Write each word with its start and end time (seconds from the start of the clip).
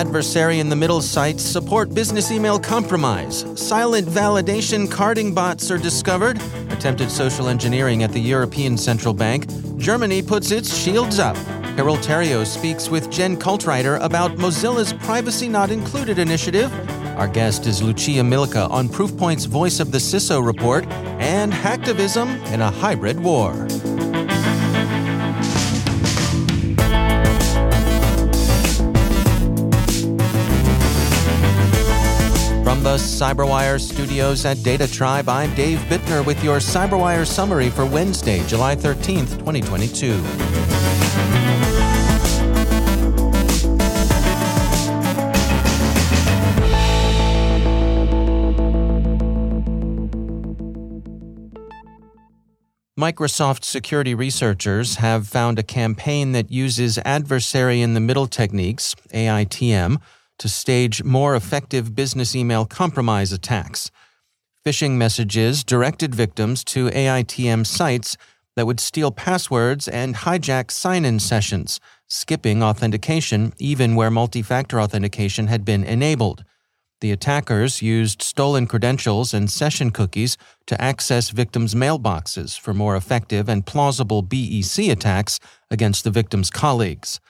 Adversary 0.00 0.60
in 0.60 0.70
the 0.70 0.76
middle 0.76 1.02
sites 1.02 1.42
support 1.42 1.92
business 1.92 2.30
email 2.32 2.58
compromise. 2.58 3.44
Silent 3.54 4.08
validation 4.08 4.90
carding 4.90 5.34
bots 5.34 5.70
are 5.70 5.76
discovered. 5.76 6.40
Attempted 6.70 7.10
social 7.10 7.48
engineering 7.48 8.02
at 8.02 8.10
the 8.10 8.18
European 8.18 8.78
Central 8.78 9.12
Bank. 9.12 9.44
Germany 9.76 10.22
puts 10.22 10.52
its 10.52 10.74
shields 10.74 11.18
up. 11.18 11.36
Carole 11.76 11.98
Theriault 11.98 12.46
speaks 12.46 12.88
with 12.88 13.10
Jen 13.10 13.36
Caltrider 13.36 14.00
about 14.00 14.38
Mozilla's 14.38 14.94
Privacy 14.94 15.50
Not 15.50 15.70
Included 15.70 16.18
initiative. 16.18 16.72
Our 17.18 17.28
guest 17.28 17.66
is 17.66 17.82
Lucia 17.82 18.22
Milica 18.22 18.70
on 18.70 18.88
Proofpoint's 18.88 19.44
Voice 19.44 19.80
of 19.80 19.92
the 19.92 19.98
CISO 19.98 20.42
report 20.42 20.86
and 21.20 21.52
hacktivism 21.52 22.42
in 22.54 22.62
a 22.62 22.70
hybrid 22.70 23.20
war. 23.20 23.68
The 32.90 32.96
Cyberwire 32.96 33.80
studios 33.80 34.44
at 34.44 34.56
DataTribe, 34.56 35.28
I'm 35.28 35.54
Dave 35.54 35.78
Bittner 35.82 36.26
with 36.26 36.42
your 36.42 36.56
Cyberwire 36.58 37.24
summary 37.24 37.70
for 37.70 37.86
Wednesday, 37.86 38.44
July 38.48 38.74
13th, 38.74 39.38
2022. 39.38 40.20
Microsoft 52.98 53.62
security 53.62 54.16
researchers 54.16 54.96
have 54.96 55.28
found 55.28 55.60
a 55.60 55.62
campaign 55.62 56.32
that 56.32 56.50
uses 56.50 56.98
adversary 57.04 57.82
in 57.82 57.94
the 57.94 58.00
middle 58.00 58.26
techniques, 58.26 58.96
AITM, 59.14 60.00
to 60.40 60.48
stage 60.48 61.04
more 61.04 61.36
effective 61.36 61.94
business 61.94 62.34
email 62.34 62.64
compromise 62.64 63.30
attacks. 63.30 63.90
Phishing 64.66 64.92
messages 64.92 65.62
directed 65.62 66.14
victims 66.14 66.64
to 66.64 66.88
AITM 66.88 67.66
sites 67.66 68.16
that 68.56 68.66
would 68.66 68.80
steal 68.80 69.12
passwords 69.12 69.86
and 69.86 70.16
hijack 70.16 70.70
sign 70.70 71.04
in 71.04 71.20
sessions, 71.20 71.78
skipping 72.08 72.62
authentication 72.62 73.52
even 73.58 73.94
where 73.94 74.10
multi 74.10 74.42
factor 74.42 74.80
authentication 74.80 75.46
had 75.46 75.64
been 75.64 75.84
enabled. 75.84 76.44
The 77.02 77.12
attackers 77.12 77.80
used 77.80 78.20
stolen 78.20 78.66
credentials 78.66 79.32
and 79.32 79.50
session 79.50 79.90
cookies 79.90 80.36
to 80.66 80.80
access 80.80 81.30
victims' 81.30 81.74
mailboxes 81.74 82.58
for 82.58 82.74
more 82.74 82.96
effective 82.96 83.48
and 83.48 83.64
plausible 83.64 84.22
BEC 84.22 84.88
attacks 84.90 85.38
against 85.70 86.04
the 86.04 86.10
victims' 86.10 86.50
colleagues. 86.50 87.20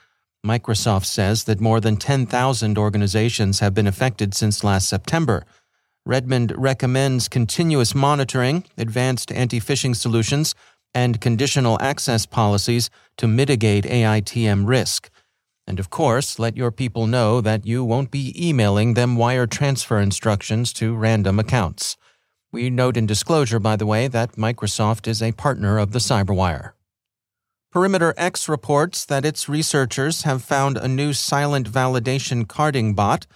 Microsoft 0.44 1.04
says 1.04 1.44
that 1.44 1.60
more 1.60 1.80
than 1.80 1.96
10,000 1.96 2.78
organizations 2.78 3.60
have 3.60 3.74
been 3.74 3.86
affected 3.86 4.34
since 4.34 4.64
last 4.64 4.88
September. 4.88 5.44
Redmond 6.06 6.52
recommends 6.56 7.28
continuous 7.28 7.94
monitoring, 7.94 8.64
advanced 8.78 9.30
anti 9.32 9.60
phishing 9.60 9.94
solutions, 9.94 10.54
and 10.94 11.20
conditional 11.20 11.78
access 11.80 12.26
policies 12.26 12.90
to 13.18 13.28
mitigate 13.28 13.84
AITM 13.84 14.66
risk. 14.66 15.10
And 15.66 15.78
of 15.78 15.90
course, 15.90 16.38
let 16.38 16.56
your 16.56 16.72
people 16.72 17.06
know 17.06 17.40
that 17.42 17.66
you 17.66 17.84
won't 17.84 18.10
be 18.10 18.34
emailing 18.36 18.94
them 18.94 19.16
wire 19.16 19.46
transfer 19.46 20.00
instructions 20.00 20.72
to 20.74 20.96
random 20.96 21.38
accounts. 21.38 21.96
We 22.50 22.70
note 22.70 22.96
in 22.96 23.06
disclosure, 23.06 23.60
by 23.60 23.76
the 23.76 23.86
way, 23.86 24.08
that 24.08 24.32
Microsoft 24.32 25.06
is 25.06 25.22
a 25.22 25.32
partner 25.32 25.78
of 25.78 25.92
the 25.92 26.00
Cyberwire. 26.00 26.72
PerimeterX 27.72 28.48
reports 28.48 29.04
that 29.04 29.24
its 29.24 29.48
researchers 29.48 30.22
have 30.22 30.42
found 30.42 30.76
a 30.76 30.88
new 30.88 31.12
silent 31.12 31.70
validation 31.70 32.48
carding 32.48 32.94
bot. 32.94 33.28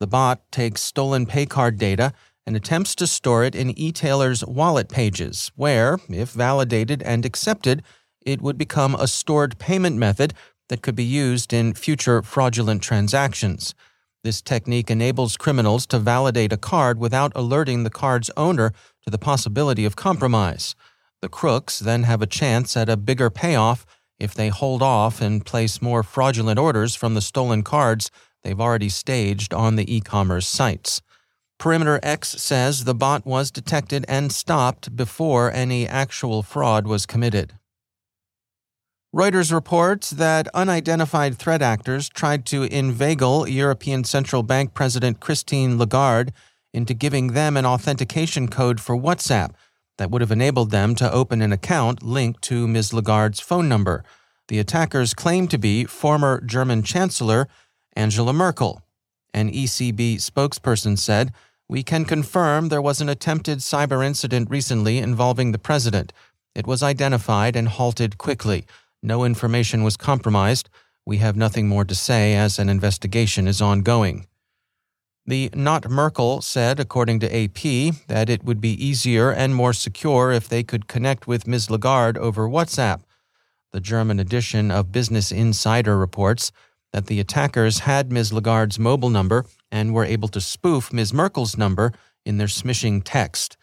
The 0.00 0.08
bot 0.08 0.40
takes 0.50 0.82
stolen 0.82 1.26
paycard 1.26 1.78
data 1.78 2.12
and 2.44 2.56
attempts 2.56 2.96
to 2.96 3.06
store 3.06 3.44
it 3.44 3.54
in 3.54 3.78
e-tailers' 3.78 4.44
wallet 4.44 4.88
pages, 4.88 5.52
where, 5.54 6.00
if 6.08 6.30
validated 6.32 7.04
and 7.04 7.24
accepted, 7.24 7.84
it 8.26 8.42
would 8.42 8.58
become 8.58 8.96
a 8.96 9.06
stored 9.06 9.58
payment 9.60 9.96
method 9.96 10.34
that 10.70 10.82
could 10.82 10.96
be 10.96 11.04
used 11.04 11.52
in 11.52 11.72
future 11.72 12.20
fraudulent 12.22 12.82
transactions. 12.82 13.76
This 14.24 14.42
technique 14.42 14.90
enables 14.90 15.36
criminals 15.36 15.86
to 15.86 16.00
validate 16.00 16.52
a 16.52 16.56
card 16.56 16.98
without 16.98 17.30
alerting 17.36 17.84
the 17.84 17.90
card's 17.90 18.30
owner 18.36 18.72
to 19.04 19.10
the 19.10 19.18
possibility 19.18 19.84
of 19.84 19.94
compromise. 19.94 20.74
The 21.20 21.28
crooks 21.28 21.78
then 21.80 22.04
have 22.04 22.22
a 22.22 22.26
chance 22.26 22.76
at 22.76 22.88
a 22.88 22.96
bigger 22.96 23.28
payoff 23.28 23.84
if 24.18 24.34
they 24.34 24.48
hold 24.48 24.82
off 24.82 25.20
and 25.20 25.44
place 25.44 25.82
more 25.82 26.02
fraudulent 26.02 26.58
orders 26.58 26.94
from 26.94 27.14
the 27.14 27.20
stolen 27.20 27.62
cards 27.62 28.10
they've 28.42 28.60
already 28.60 28.88
staged 28.88 29.52
on 29.52 29.76
the 29.76 29.92
e 29.92 30.00
commerce 30.00 30.46
sites. 30.46 31.02
PerimeterX 31.58 32.38
says 32.38 32.84
the 32.84 32.94
bot 32.94 33.26
was 33.26 33.50
detected 33.50 34.04
and 34.08 34.30
stopped 34.30 34.94
before 34.94 35.50
any 35.52 35.88
actual 35.88 36.44
fraud 36.44 36.86
was 36.86 37.04
committed. 37.04 37.54
Reuters 39.14 39.52
reports 39.52 40.10
that 40.10 40.46
unidentified 40.54 41.36
threat 41.36 41.62
actors 41.62 42.08
tried 42.08 42.46
to 42.46 42.64
inveigle 42.64 43.48
European 43.48 44.04
Central 44.04 44.44
Bank 44.44 44.74
President 44.74 45.18
Christine 45.18 45.78
Lagarde 45.78 46.32
into 46.72 46.94
giving 46.94 47.28
them 47.28 47.56
an 47.56 47.66
authentication 47.66 48.46
code 48.48 48.80
for 48.80 48.96
WhatsApp 48.96 49.52
that 49.98 50.10
would 50.10 50.22
have 50.22 50.32
enabled 50.32 50.70
them 50.70 50.94
to 50.94 51.12
open 51.12 51.42
an 51.42 51.52
account 51.52 52.02
linked 52.02 52.42
to 52.42 52.66
Ms. 52.66 52.92
Lagarde's 52.92 53.40
phone 53.40 53.68
number. 53.68 54.02
The 54.48 54.58
attackers 54.58 55.12
claimed 55.12 55.50
to 55.50 55.58
be 55.58 55.84
former 55.84 56.40
German 56.40 56.82
Chancellor 56.82 57.48
Angela 57.94 58.32
Merkel. 58.32 58.82
An 59.34 59.52
ECB 59.52 60.16
spokesperson 60.16 60.96
said, 60.96 61.32
We 61.68 61.82
can 61.82 62.04
confirm 62.04 62.68
there 62.68 62.80
was 62.80 63.00
an 63.00 63.08
attempted 63.08 63.58
cyber 63.58 64.04
incident 64.04 64.48
recently 64.48 64.98
involving 64.98 65.52
the 65.52 65.58
president. 65.58 66.12
It 66.54 66.66
was 66.66 66.82
identified 66.82 67.56
and 67.56 67.68
halted 67.68 68.16
quickly. 68.16 68.64
No 69.02 69.24
information 69.24 69.82
was 69.82 69.96
compromised. 69.96 70.70
We 71.04 71.18
have 71.18 71.36
nothing 71.36 71.68
more 71.68 71.84
to 71.84 71.94
say 71.94 72.34
as 72.34 72.58
an 72.58 72.68
investigation 72.68 73.46
is 73.46 73.60
ongoing. 73.60 74.26
The 75.28 75.50
Not 75.54 75.90
Merkel 75.90 76.40
said, 76.40 76.80
according 76.80 77.20
to 77.20 77.26
AP, 77.26 77.94
that 78.06 78.30
it 78.30 78.44
would 78.44 78.62
be 78.62 78.82
easier 78.82 79.30
and 79.30 79.54
more 79.54 79.74
secure 79.74 80.32
if 80.32 80.48
they 80.48 80.62
could 80.62 80.88
connect 80.88 81.26
with 81.26 81.46
Ms. 81.46 81.68
Lagarde 81.68 82.16
over 82.16 82.48
WhatsApp. 82.48 83.02
The 83.74 83.80
German 83.80 84.20
edition 84.20 84.70
of 84.70 84.90
Business 84.90 85.30
Insider 85.30 85.98
reports 85.98 86.50
that 86.94 87.08
the 87.08 87.20
attackers 87.20 87.80
had 87.80 88.10
Ms. 88.10 88.32
Lagarde's 88.32 88.78
mobile 88.78 89.10
number 89.10 89.44
and 89.70 89.92
were 89.92 90.06
able 90.06 90.28
to 90.28 90.40
spoof 90.40 90.94
Ms. 90.94 91.12
Merkel's 91.12 91.58
number 91.58 91.92
in 92.24 92.38
their 92.38 92.46
smishing 92.46 93.02
text. 93.04 93.58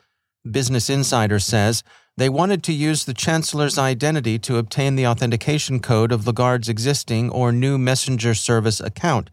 Business 0.47 0.87
Insider 0.87 1.39
says 1.39 1.81
they 2.15 2.29
wanted 2.29 2.61
to 2.65 2.73
use 2.73 3.05
the 3.05 3.13
Chancellor's 3.15 3.79
identity 3.79 4.37
to 4.37 4.59
obtain 4.59 4.95
the 4.95 5.07
authentication 5.07 5.79
code 5.79 6.11
of 6.11 6.27
Lagarde's 6.27 6.69
existing 6.69 7.31
or 7.31 7.51
new 7.51 7.79
messenger 7.79 8.35
service 8.35 8.79
account 8.79 9.31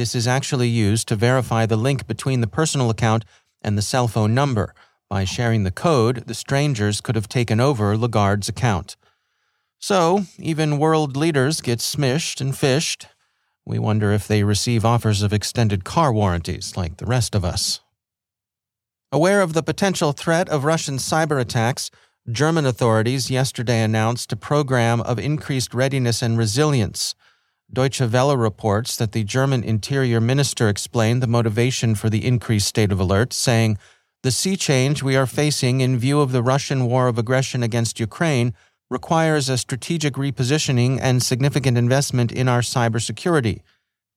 this 0.00 0.14
is 0.14 0.26
actually 0.26 0.68
used 0.68 1.06
to 1.08 1.14
verify 1.14 1.66
the 1.66 1.76
link 1.76 2.06
between 2.06 2.40
the 2.40 2.46
personal 2.46 2.88
account 2.88 3.22
and 3.60 3.76
the 3.76 3.82
cell 3.82 4.08
phone 4.08 4.34
number. 4.34 4.74
By 5.10 5.24
sharing 5.24 5.64
the 5.64 5.70
code, 5.70 6.26
the 6.26 6.32
strangers 6.32 7.02
could 7.02 7.16
have 7.16 7.28
taken 7.28 7.60
over 7.60 7.98
Lagarde's 7.98 8.48
account. 8.48 8.96
So, 9.78 10.24
even 10.38 10.78
world 10.78 11.18
leaders 11.18 11.60
get 11.60 11.80
smished 11.80 12.40
and 12.40 12.56
fished. 12.56 13.08
We 13.66 13.78
wonder 13.78 14.10
if 14.10 14.26
they 14.26 14.42
receive 14.42 14.86
offers 14.86 15.20
of 15.20 15.34
extended 15.34 15.84
car 15.84 16.14
warranties 16.14 16.78
like 16.78 16.96
the 16.96 17.04
rest 17.04 17.34
of 17.34 17.44
us. 17.44 17.80
Aware 19.12 19.42
of 19.42 19.52
the 19.52 19.62
potential 19.62 20.12
threat 20.12 20.48
of 20.48 20.64
Russian 20.64 20.96
cyber 20.96 21.38
attacks, 21.38 21.90
German 22.30 22.64
authorities 22.64 23.30
yesterday 23.30 23.82
announced 23.82 24.32
a 24.32 24.36
program 24.36 25.02
of 25.02 25.18
increased 25.18 25.74
readiness 25.74 26.22
and 26.22 26.38
resilience. 26.38 27.14
Deutsche 27.72 28.00
Welle 28.00 28.36
reports 28.36 28.96
that 28.96 29.12
the 29.12 29.22
German 29.22 29.62
interior 29.62 30.20
minister 30.20 30.68
explained 30.68 31.22
the 31.22 31.28
motivation 31.28 31.94
for 31.94 32.10
the 32.10 32.26
increased 32.26 32.66
state 32.66 32.90
of 32.90 32.98
alert, 32.98 33.32
saying, 33.32 33.78
The 34.22 34.32
sea 34.32 34.56
change 34.56 35.02
we 35.02 35.16
are 35.16 35.26
facing 35.26 35.80
in 35.80 35.98
view 35.98 36.20
of 36.20 36.32
the 36.32 36.42
Russian 36.42 36.86
war 36.86 37.06
of 37.06 37.16
aggression 37.16 37.62
against 37.62 38.00
Ukraine 38.00 38.54
requires 38.90 39.48
a 39.48 39.56
strategic 39.56 40.14
repositioning 40.14 40.98
and 41.00 41.22
significant 41.22 41.78
investment 41.78 42.32
in 42.32 42.48
our 42.48 42.60
cybersecurity. 42.60 43.60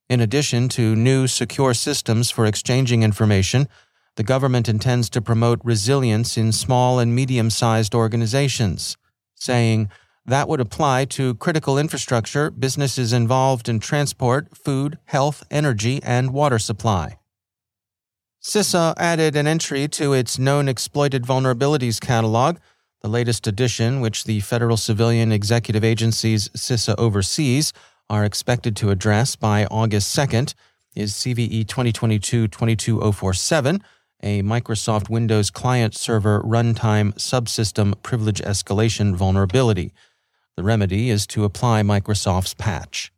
In 0.09 0.19
addition 0.19 0.67
to 0.69 0.95
new 0.95 1.27
secure 1.27 1.75
systems 1.75 2.31
for 2.31 2.47
exchanging 2.47 3.03
information, 3.03 3.69
the 4.15 4.23
government 4.23 4.67
intends 4.67 5.09
to 5.11 5.21
promote 5.21 5.61
resilience 5.63 6.38
in 6.38 6.51
small 6.51 6.97
and 6.97 7.15
medium 7.15 7.51
sized 7.51 7.94
organizations, 7.94 8.97
saying 9.35 9.89
that 10.25 10.47
would 10.47 10.59
apply 10.59 11.05
to 11.05 11.35
critical 11.35 11.77
infrastructure, 11.77 12.49
businesses 12.49 13.13
involved 13.13 13.67
in 13.67 13.79
transport, 13.79 14.55
food, 14.55 14.97
health, 15.05 15.43
energy, 15.51 16.01
and 16.03 16.31
water 16.31 16.59
supply. 16.59 17.17
CISA 18.41 18.93
added 18.97 19.35
an 19.35 19.47
entry 19.47 19.87
to 19.87 20.13
its 20.13 20.37
known 20.37 20.67
exploited 20.67 21.23
vulnerabilities 21.23 21.99
catalog 21.99 22.57
the 23.03 23.09
latest 23.09 23.47
edition, 23.47 23.99
which 23.99 24.23
the 24.23 24.39
federal 24.39 24.77
civilian 24.77 25.31
executive 25.33 25.83
agencies 25.83 26.47
CISA 26.55 26.95
oversees, 26.97 27.73
are 28.09 28.23
expected 28.23 28.77
to 28.77 28.91
address 28.91 29.35
by 29.35 29.65
August 29.65 30.15
2nd, 30.15 30.53
is 30.95 31.11
CVE 31.11 31.67
2022 31.67 32.47
22047, 32.47 33.83
a 34.21 34.41
Microsoft 34.41 35.09
Windows 35.09 35.49
client 35.49 35.93
server 35.93 36.41
runtime 36.43 37.13
subsystem 37.15 38.01
privilege 38.03 38.41
escalation 38.41 39.15
vulnerability. 39.15 39.91
The 40.57 40.63
remedy 40.63 41.09
is 41.09 41.25
to 41.27 41.44
apply 41.44 41.81
Microsoft's 41.81 42.53
patch. 42.53 43.11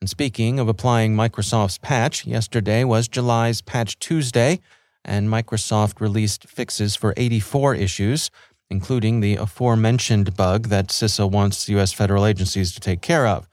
And 0.00 0.08
speaking 0.08 0.58
of 0.58 0.68
applying 0.68 1.14
Microsoft's 1.14 1.78
patch, 1.78 2.26
yesterday 2.26 2.84
was 2.84 3.08
July's 3.08 3.60
Patch 3.60 3.98
Tuesday, 3.98 4.60
and 5.04 5.28
Microsoft 5.28 6.00
released 6.00 6.46
fixes 6.46 6.96
for 6.96 7.12
84 7.16 7.74
issues 7.74 8.30
including 8.70 9.20
the 9.20 9.34
aforementioned 9.36 10.36
bug 10.36 10.68
that 10.68 10.88
CISA 10.88 11.30
wants 11.30 11.68
U.S. 11.68 11.92
federal 11.92 12.24
agencies 12.24 12.72
to 12.72 12.80
take 12.80 13.02
care 13.02 13.26
of. 13.26 13.48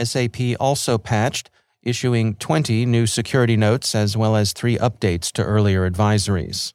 SAP 0.00 0.36
also 0.60 0.96
patched, 0.96 1.50
issuing 1.82 2.34
20 2.36 2.86
new 2.86 3.06
security 3.06 3.56
notes 3.56 3.94
as 3.94 4.16
well 4.16 4.36
as 4.36 4.52
three 4.52 4.78
updates 4.78 5.30
to 5.32 5.42
earlier 5.44 5.88
advisories. 5.88 6.72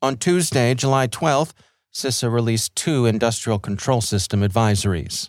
On 0.00 0.16
Tuesday, 0.16 0.74
July 0.74 1.06
12th, 1.06 1.52
CISA 1.92 2.32
released 2.32 2.76
two 2.76 3.06
industrial 3.06 3.58
control 3.58 4.00
system 4.00 4.40
advisories. 4.40 5.28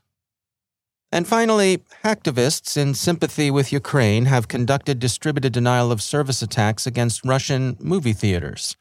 And 1.11 1.27
finally, 1.27 1.79
hacktivists 2.03 2.77
in 2.77 2.93
sympathy 2.93 3.49
with 3.49 3.73
Ukraine 3.73 4.25
have 4.25 4.47
conducted 4.47 4.99
distributed 4.99 5.53
denial 5.53 5.91
of 5.91 6.03
service 6.03 6.41
attacks 6.41 6.85
against 6.85 7.25
Russian 7.25 7.77
movie 7.79 8.13
theaters. 8.13 8.77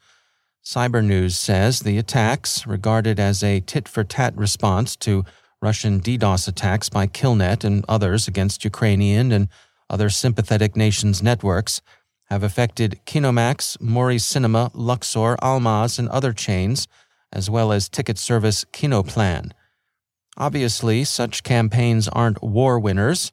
Cybernews 0.63 1.31
says 1.31 1.79
the 1.79 1.97
attacks, 1.97 2.67
regarded 2.67 3.19
as 3.19 3.43
a 3.43 3.61
tit 3.61 3.87
for 3.87 4.03
tat 4.03 4.37
response 4.37 4.95
to 4.97 5.25
Russian 5.61 5.99
DDoS 5.99 6.47
attacks 6.47 6.89
by 6.89 7.07
Killnet 7.07 7.63
and 7.63 7.83
others 7.89 8.27
against 8.27 8.63
Ukrainian 8.63 9.31
and 9.31 9.49
other 9.89 10.09
sympathetic 10.11 10.75
nations' 10.75 11.23
networks, 11.23 11.81
have 12.29 12.43
affected 12.43 12.99
Kinomax, 13.07 13.81
Mori 13.81 14.19
Cinema, 14.19 14.69
Luxor, 14.75 15.35
Almaz, 15.37 15.97
and 15.97 16.07
other 16.09 16.31
chains, 16.31 16.87
as 17.31 17.49
well 17.49 17.71
as 17.71 17.89
ticket 17.89 18.17
service 18.17 18.65
Kinoplan. 18.73 19.51
Obviously, 20.37 21.03
such 21.03 21.43
campaigns 21.43 22.07
aren't 22.07 22.41
war 22.41 22.79
winners. 22.79 23.31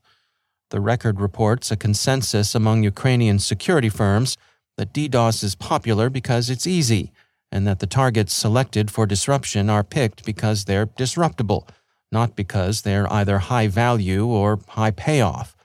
The 0.70 0.80
record 0.80 1.20
reports 1.20 1.70
a 1.70 1.76
consensus 1.76 2.54
among 2.54 2.82
Ukrainian 2.82 3.38
security 3.38 3.88
firms 3.88 4.36
that 4.76 4.92
DDoS 4.92 5.44
is 5.44 5.54
popular 5.54 6.10
because 6.10 6.50
it's 6.50 6.66
easy 6.66 7.12
and 7.52 7.66
that 7.66 7.78
the 7.78 7.86
targets 7.86 8.34
selected 8.34 8.90
for 8.90 9.06
disruption 9.06 9.70
are 9.70 9.84
picked 9.84 10.24
because 10.24 10.64
they're 10.64 10.86
disruptible, 10.86 11.68
not 12.10 12.34
because 12.36 12.82
they're 12.82 13.10
either 13.12 13.38
high 13.38 13.68
value 13.68 14.26
or 14.26 14.60
high 14.68 14.90
payoff. 14.90 15.56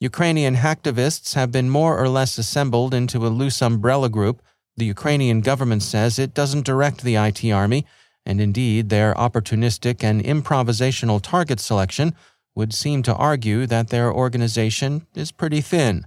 Ukrainian 0.00 0.54
hacktivists 0.54 1.34
have 1.34 1.50
been 1.50 1.68
more 1.68 1.98
or 1.98 2.08
less 2.08 2.38
assembled 2.38 2.94
into 2.94 3.26
a 3.26 3.28
loose 3.28 3.60
umbrella 3.60 4.08
group. 4.08 4.40
The 4.78 4.84
Ukrainian 4.84 5.40
government 5.40 5.82
says 5.82 6.20
it 6.20 6.34
doesn't 6.34 6.64
direct 6.64 7.02
the 7.02 7.16
IT 7.16 7.44
army, 7.50 7.84
and 8.24 8.40
indeed 8.40 8.90
their 8.90 9.12
opportunistic 9.14 10.04
and 10.04 10.22
improvisational 10.22 11.20
target 11.20 11.58
selection 11.58 12.14
would 12.54 12.72
seem 12.72 13.02
to 13.02 13.14
argue 13.16 13.66
that 13.66 13.88
their 13.88 14.12
organization 14.12 15.04
is 15.16 15.32
pretty 15.32 15.60
thin. 15.62 16.06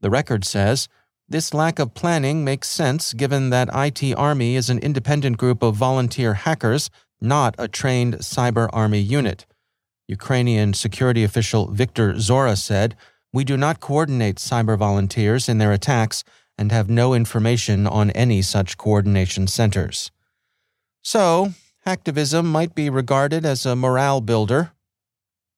The 0.00 0.08
record 0.08 0.46
says 0.46 0.88
this 1.28 1.52
lack 1.52 1.78
of 1.78 1.92
planning 1.92 2.44
makes 2.44 2.70
sense 2.70 3.12
given 3.12 3.50
that 3.50 3.68
IT 3.74 4.14
Army 4.16 4.56
is 4.56 4.70
an 4.70 4.78
independent 4.78 5.36
group 5.36 5.62
of 5.62 5.76
volunteer 5.76 6.32
hackers, 6.32 6.88
not 7.20 7.54
a 7.58 7.68
trained 7.68 8.14
cyber 8.20 8.70
army 8.72 9.00
unit. 9.00 9.44
Ukrainian 10.06 10.72
security 10.72 11.24
official 11.24 11.70
Viktor 11.70 12.14
Zhora 12.14 12.56
said, 12.56 12.96
We 13.34 13.44
do 13.44 13.58
not 13.58 13.80
coordinate 13.80 14.36
cyber 14.36 14.78
volunteers 14.78 15.46
in 15.46 15.58
their 15.58 15.72
attacks 15.72 16.24
and 16.58 16.72
have 16.72 16.90
no 16.90 17.14
information 17.14 17.86
on 17.86 18.10
any 18.10 18.42
such 18.42 18.76
coordination 18.76 19.46
centers. 19.46 20.10
So, 21.00 21.54
hacktivism 21.86 22.44
might 22.44 22.74
be 22.74 22.90
regarded 22.90 23.46
as 23.46 23.64
a 23.64 23.76
morale 23.76 24.20
builder. 24.20 24.72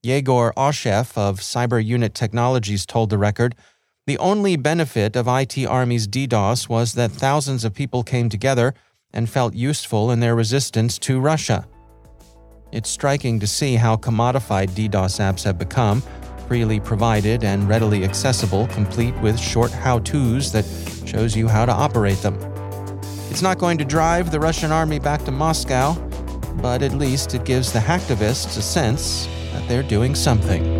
Yegor 0.02 0.52
Aushev 0.56 1.16
of 1.16 1.40
Cyber 1.40 1.84
Unit 1.84 2.14
Technologies 2.14 2.86
told 2.86 3.10
the 3.10 3.18
record 3.18 3.54
the 4.06 4.18
only 4.18 4.56
benefit 4.56 5.14
of 5.14 5.28
IT 5.28 5.58
Army's 5.66 6.08
DDoS 6.08 6.68
was 6.68 6.94
that 6.94 7.10
thousands 7.10 7.64
of 7.64 7.74
people 7.74 8.02
came 8.02 8.28
together 8.28 8.74
and 9.12 9.28
felt 9.28 9.54
useful 9.54 10.10
in 10.10 10.20
their 10.20 10.34
resistance 10.34 10.98
to 11.00 11.20
Russia. 11.20 11.66
It's 12.72 12.88
striking 12.88 13.40
to 13.40 13.46
see 13.46 13.74
how 13.74 13.96
commodified 13.96 14.70
DDoS 14.70 15.20
apps 15.20 15.44
have 15.44 15.58
become, 15.58 16.02
freely 16.50 16.80
provided 16.80 17.44
and 17.44 17.68
readily 17.68 18.02
accessible, 18.02 18.66
complete 18.66 19.14
with 19.20 19.38
short 19.38 19.70
how-tos 19.70 20.50
that 20.50 20.64
shows 21.06 21.36
you 21.36 21.46
how 21.46 21.64
to 21.64 21.70
operate 21.70 22.20
them. 22.22 22.34
It's 23.30 23.40
not 23.40 23.58
going 23.58 23.78
to 23.78 23.84
drive 23.84 24.32
the 24.32 24.40
Russian 24.40 24.72
army 24.72 24.98
back 24.98 25.24
to 25.26 25.30
Moscow, 25.30 25.94
but 26.60 26.82
at 26.82 26.94
least 26.94 27.36
it 27.36 27.44
gives 27.44 27.72
the 27.72 27.78
hacktivists 27.78 28.58
a 28.58 28.62
sense 28.62 29.28
that 29.52 29.68
they're 29.68 29.84
doing 29.84 30.16
something. 30.16 30.79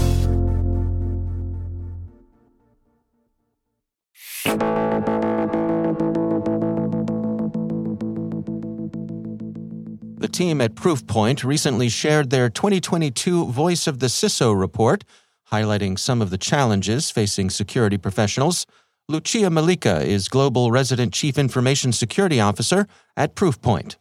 Team 10.31 10.61
at 10.61 10.75
Proofpoint 10.75 11.43
recently 11.43 11.89
shared 11.89 12.29
their 12.29 12.49
2022 12.49 13.47
Voice 13.47 13.87
of 13.87 13.99
the 13.99 14.07
CISO 14.07 14.57
report, 14.57 15.03
highlighting 15.51 15.99
some 15.99 16.21
of 16.21 16.29
the 16.29 16.37
challenges 16.37 17.11
facing 17.11 17.49
security 17.49 17.97
professionals. 17.97 18.65
Lucia 19.09 19.49
Milica 19.49 20.03
is 20.05 20.29
Global 20.29 20.71
Resident 20.71 21.13
Chief 21.13 21.37
Information 21.37 21.91
Security 21.91 22.39
Officer 22.39 22.87
at 23.17 23.35
Proofpoint. 23.35 23.97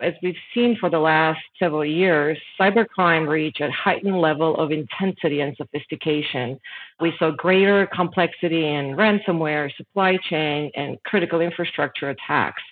As 0.00 0.14
we've 0.22 0.36
seen 0.54 0.76
for 0.78 0.88
the 0.88 1.00
last 1.00 1.40
several 1.58 1.84
years, 1.84 2.38
cybercrime 2.58 3.28
reached 3.28 3.60
a 3.60 3.68
heightened 3.72 4.20
level 4.20 4.56
of 4.56 4.70
intensity 4.70 5.40
and 5.40 5.56
sophistication. 5.56 6.60
We 7.00 7.12
saw 7.18 7.32
greater 7.32 7.88
complexity 7.92 8.64
in 8.64 8.96
ransomware, 8.96 9.74
supply 9.76 10.18
chain, 10.30 10.70
and 10.76 11.02
critical 11.02 11.40
infrastructure 11.40 12.10
attacks. 12.10 12.62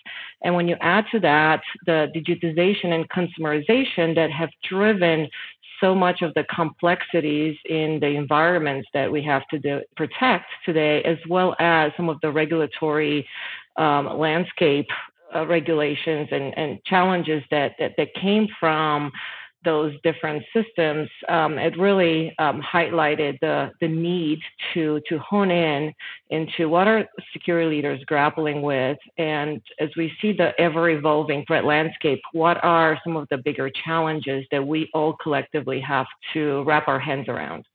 And 0.43 0.55
when 0.55 0.69
you 0.69 0.77
add 0.81 1.07
to 1.13 1.21
that 1.21 1.63
the 1.87 2.09
digitization 2.15 2.93
and 2.93 3.09
consumerization 3.09 4.15
that 4.15 4.31
have 4.31 4.51
driven 4.69 5.29
so 5.81 5.95
much 5.95 6.23
of 6.23 6.33
the 6.35 6.45
complexities 6.45 7.57
in 7.69 7.99
the 8.01 8.09
environments 8.09 8.89
that 8.95 9.11
we 9.11 9.23
have 9.23 9.47
to 9.49 9.59
do, 9.59 9.81
protect 9.97 10.47
today, 10.65 11.03
as 11.03 11.19
well 11.29 11.55
as 11.59 11.93
some 11.97 12.09
of 12.09 12.19
the 12.23 12.31
regulatory 12.31 13.27
um, 13.77 14.19
landscape 14.19 14.89
uh, 15.35 15.47
regulations 15.47 16.29
and, 16.31 16.57
and 16.57 16.83
challenges 16.85 17.43
that, 17.51 17.75
that, 17.79 17.93
that 17.97 18.15
came 18.15 18.47
from 18.59 19.13
those 19.67 19.93
different 20.03 20.43
systems, 20.55 21.11
um, 21.29 21.59
it 21.59 21.79
really 21.79 22.35
um, 22.39 22.63
highlighted 22.63 23.39
the, 23.41 23.71
the 23.83 23.89
need 23.89 24.39
to, 24.73 25.03
to 25.11 25.19
hone 25.19 25.51
in 25.51 25.93
into 26.31 26.71
what 26.71 26.89
are 26.89 27.05
security 27.35 27.69
leaders 27.69 28.03
grappling 28.07 28.63
with. 28.63 28.97
And 29.19 29.61
as 29.79 29.91
we 29.95 30.11
see 30.23 30.33
the 30.33 30.59
ever 30.59 30.89
evolving 30.89 31.45
threat 31.47 31.67
landscape, 31.67 32.23
what 32.33 32.57
are 32.65 32.99
some 33.05 33.17
of 33.19 33.29
the 33.31 33.37
bigger 33.37 33.69
challenges 33.85 34.47
that 34.51 34.67
we 34.67 34.89
all 34.95 35.15
collectively 35.23 35.81
have 35.81 36.07
to 36.33 36.63
wrap 36.65 36.89
our 36.89 37.01
hands 37.01 37.29
around? 37.29 37.67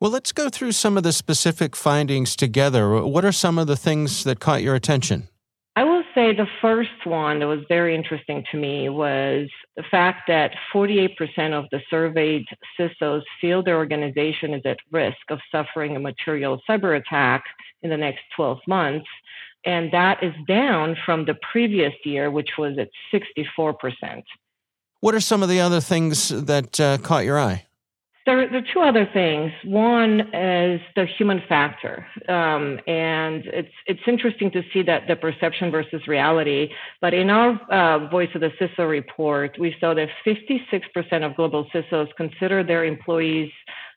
Well, 0.00 0.10
let's 0.10 0.32
go 0.32 0.48
through 0.48 0.72
some 0.72 0.96
of 0.96 1.02
the 1.02 1.12
specific 1.12 1.76
findings 1.76 2.36
together. 2.36 3.02
What 3.02 3.24
are 3.24 3.32
some 3.32 3.58
of 3.58 3.66
the 3.66 3.76
things 3.76 4.24
that 4.24 4.40
caught 4.40 4.62
your 4.62 4.74
attention? 4.74 5.28
Say 6.14 6.32
the 6.32 6.46
first 6.62 7.04
one 7.04 7.40
that 7.40 7.48
was 7.48 7.64
very 7.68 7.94
interesting 7.94 8.44
to 8.52 8.56
me 8.56 8.88
was 8.88 9.48
the 9.76 9.82
fact 9.90 10.28
that 10.28 10.52
48% 10.72 11.10
of 11.52 11.64
the 11.72 11.80
surveyed 11.90 12.44
CISOs 12.78 13.22
feel 13.40 13.64
their 13.64 13.76
organization 13.76 14.54
is 14.54 14.62
at 14.64 14.78
risk 14.92 15.18
of 15.30 15.40
suffering 15.50 15.96
a 15.96 16.00
material 16.00 16.60
cyber 16.68 16.96
attack 16.96 17.42
in 17.82 17.90
the 17.90 17.96
next 17.96 18.20
12 18.36 18.58
months. 18.68 19.06
And 19.66 19.92
that 19.92 20.22
is 20.22 20.34
down 20.46 20.96
from 21.04 21.24
the 21.24 21.36
previous 21.52 21.94
year, 22.04 22.30
which 22.30 22.50
was 22.58 22.78
at 22.78 22.90
64%. 23.12 24.22
What 25.00 25.14
are 25.14 25.20
some 25.20 25.42
of 25.42 25.48
the 25.48 25.60
other 25.60 25.80
things 25.80 26.28
that 26.28 26.80
uh, 26.80 26.98
caught 26.98 27.24
your 27.24 27.40
eye? 27.40 27.66
There, 28.26 28.48
there, 28.48 28.60
are 28.60 28.72
two 28.72 28.80
other 28.80 29.06
things. 29.12 29.52
One 29.64 30.20
is 30.34 30.80
the 30.96 31.04
human 31.18 31.42
factor, 31.46 32.06
um, 32.26 32.80
and 32.86 33.44
it's 33.44 33.74
it's 33.86 34.00
interesting 34.06 34.50
to 34.52 34.62
see 34.72 34.82
that 34.82 35.06
the 35.08 35.16
perception 35.16 35.70
versus 35.70 36.08
reality. 36.08 36.70
But 37.02 37.12
in 37.12 37.28
our 37.28 37.60
uh, 37.70 38.08
Voice 38.08 38.30
of 38.34 38.40
the 38.40 38.50
CISO 38.58 38.88
report, 38.88 39.58
we 39.58 39.76
saw 39.78 39.92
that 39.92 40.08
56% 40.26 41.22
of 41.22 41.36
global 41.36 41.66
CISOs 41.74 42.08
consider 42.16 42.64
their 42.64 42.86
employees 42.86 43.50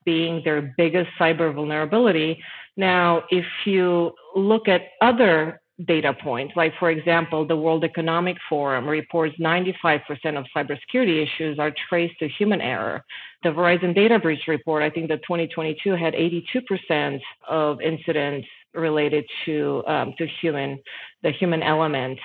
being 0.04 0.42
their 0.44 0.74
biggest 0.76 1.10
cyber 1.18 1.54
vulnerability. 1.54 2.44
Now, 2.76 3.24
if 3.30 3.46
you 3.66 4.14
look 4.36 4.68
at 4.68 4.82
other 5.02 5.62
data 5.86 6.14
points. 6.14 6.54
Like, 6.56 6.74
for 6.80 6.90
example, 6.90 7.46
the 7.46 7.56
World 7.56 7.84
Economic 7.84 8.38
Forum 8.50 8.88
reports 8.88 9.36
95% 9.40 10.02
of 10.38 10.46
cybersecurity 10.56 11.24
issues 11.24 11.60
are 11.60 11.72
traced 11.90 12.18
to 12.20 12.28
human 12.28 12.62
error. 12.62 13.04
The 13.44 13.50
Verizon 13.50 13.94
Data 13.94 14.18
Breach 14.18 14.48
Report, 14.48 14.82
I 14.82 14.90
think 14.90 15.08
that 15.10 15.22
2022 15.24 15.92
had 15.92 16.14
82% 16.14 17.20
of 17.48 17.82
incidents 17.82 18.48
related 18.74 19.26
to 19.46 19.84
um, 19.88 20.14
to 20.18 20.28
human 20.42 20.80
the 21.24 21.32
human 21.32 21.64
element. 21.64 22.20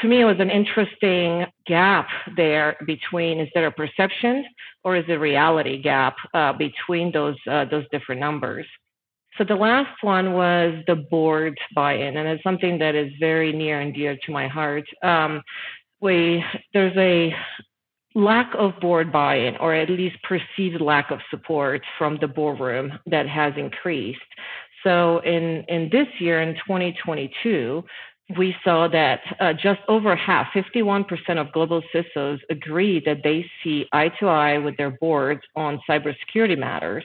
To 0.00 0.08
me, 0.08 0.20
it 0.20 0.24
was 0.24 0.40
an 0.40 0.50
interesting 0.50 1.46
gap 1.66 2.08
there 2.36 2.76
between 2.86 3.40
is 3.40 3.48
there 3.54 3.66
a 3.66 3.72
perception 3.72 4.44
or 4.84 4.96
is 4.96 5.04
there 5.06 5.16
a 5.16 5.20
reality 5.20 5.80
gap 5.80 6.16
uh, 6.34 6.52
between 6.52 7.12
those 7.12 7.36
uh, 7.50 7.64
those 7.64 7.84
different 7.90 8.20
numbers. 8.20 8.66
So 9.38 9.44
the 9.44 9.54
last 9.54 10.02
one 10.02 10.32
was 10.32 10.82
the 10.86 10.96
board 10.96 11.58
buy-in, 11.74 12.16
and 12.16 12.28
it's 12.28 12.42
something 12.42 12.78
that 12.78 12.94
is 12.94 13.12
very 13.20 13.52
near 13.52 13.80
and 13.80 13.94
dear 13.94 14.16
to 14.24 14.32
my 14.32 14.48
heart. 14.48 14.84
Um, 15.02 15.42
we 16.00 16.44
there's 16.72 16.96
a 16.96 17.34
lack 18.14 18.52
of 18.58 18.80
board 18.80 19.12
buy-in, 19.12 19.56
or 19.58 19.74
at 19.74 19.90
least 19.90 20.16
perceived 20.22 20.80
lack 20.80 21.10
of 21.10 21.20
support 21.30 21.82
from 21.98 22.18
the 22.20 22.28
boardroom 22.28 22.98
that 23.06 23.28
has 23.28 23.52
increased. 23.56 24.20
So 24.82 25.18
in 25.18 25.64
in 25.68 25.90
this 25.90 26.08
year, 26.18 26.40
in 26.40 26.54
2022, 26.54 27.84
we 28.38 28.56
saw 28.64 28.88
that 28.88 29.20
uh, 29.38 29.52
just 29.52 29.80
over 29.86 30.16
half, 30.16 30.48
51% 30.52 31.06
of 31.38 31.52
global 31.52 31.82
CISOs 31.94 32.40
agree 32.50 33.00
that 33.06 33.22
they 33.22 33.48
see 33.62 33.86
eye 33.92 34.08
to 34.18 34.28
eye 34.28 34.58
with 34.58 34.76
their 34.76 34.90
boards 34.90 35.42
on 35.54 35.80
cybersecurity 35.88 36.58
matters. 36.58 37.04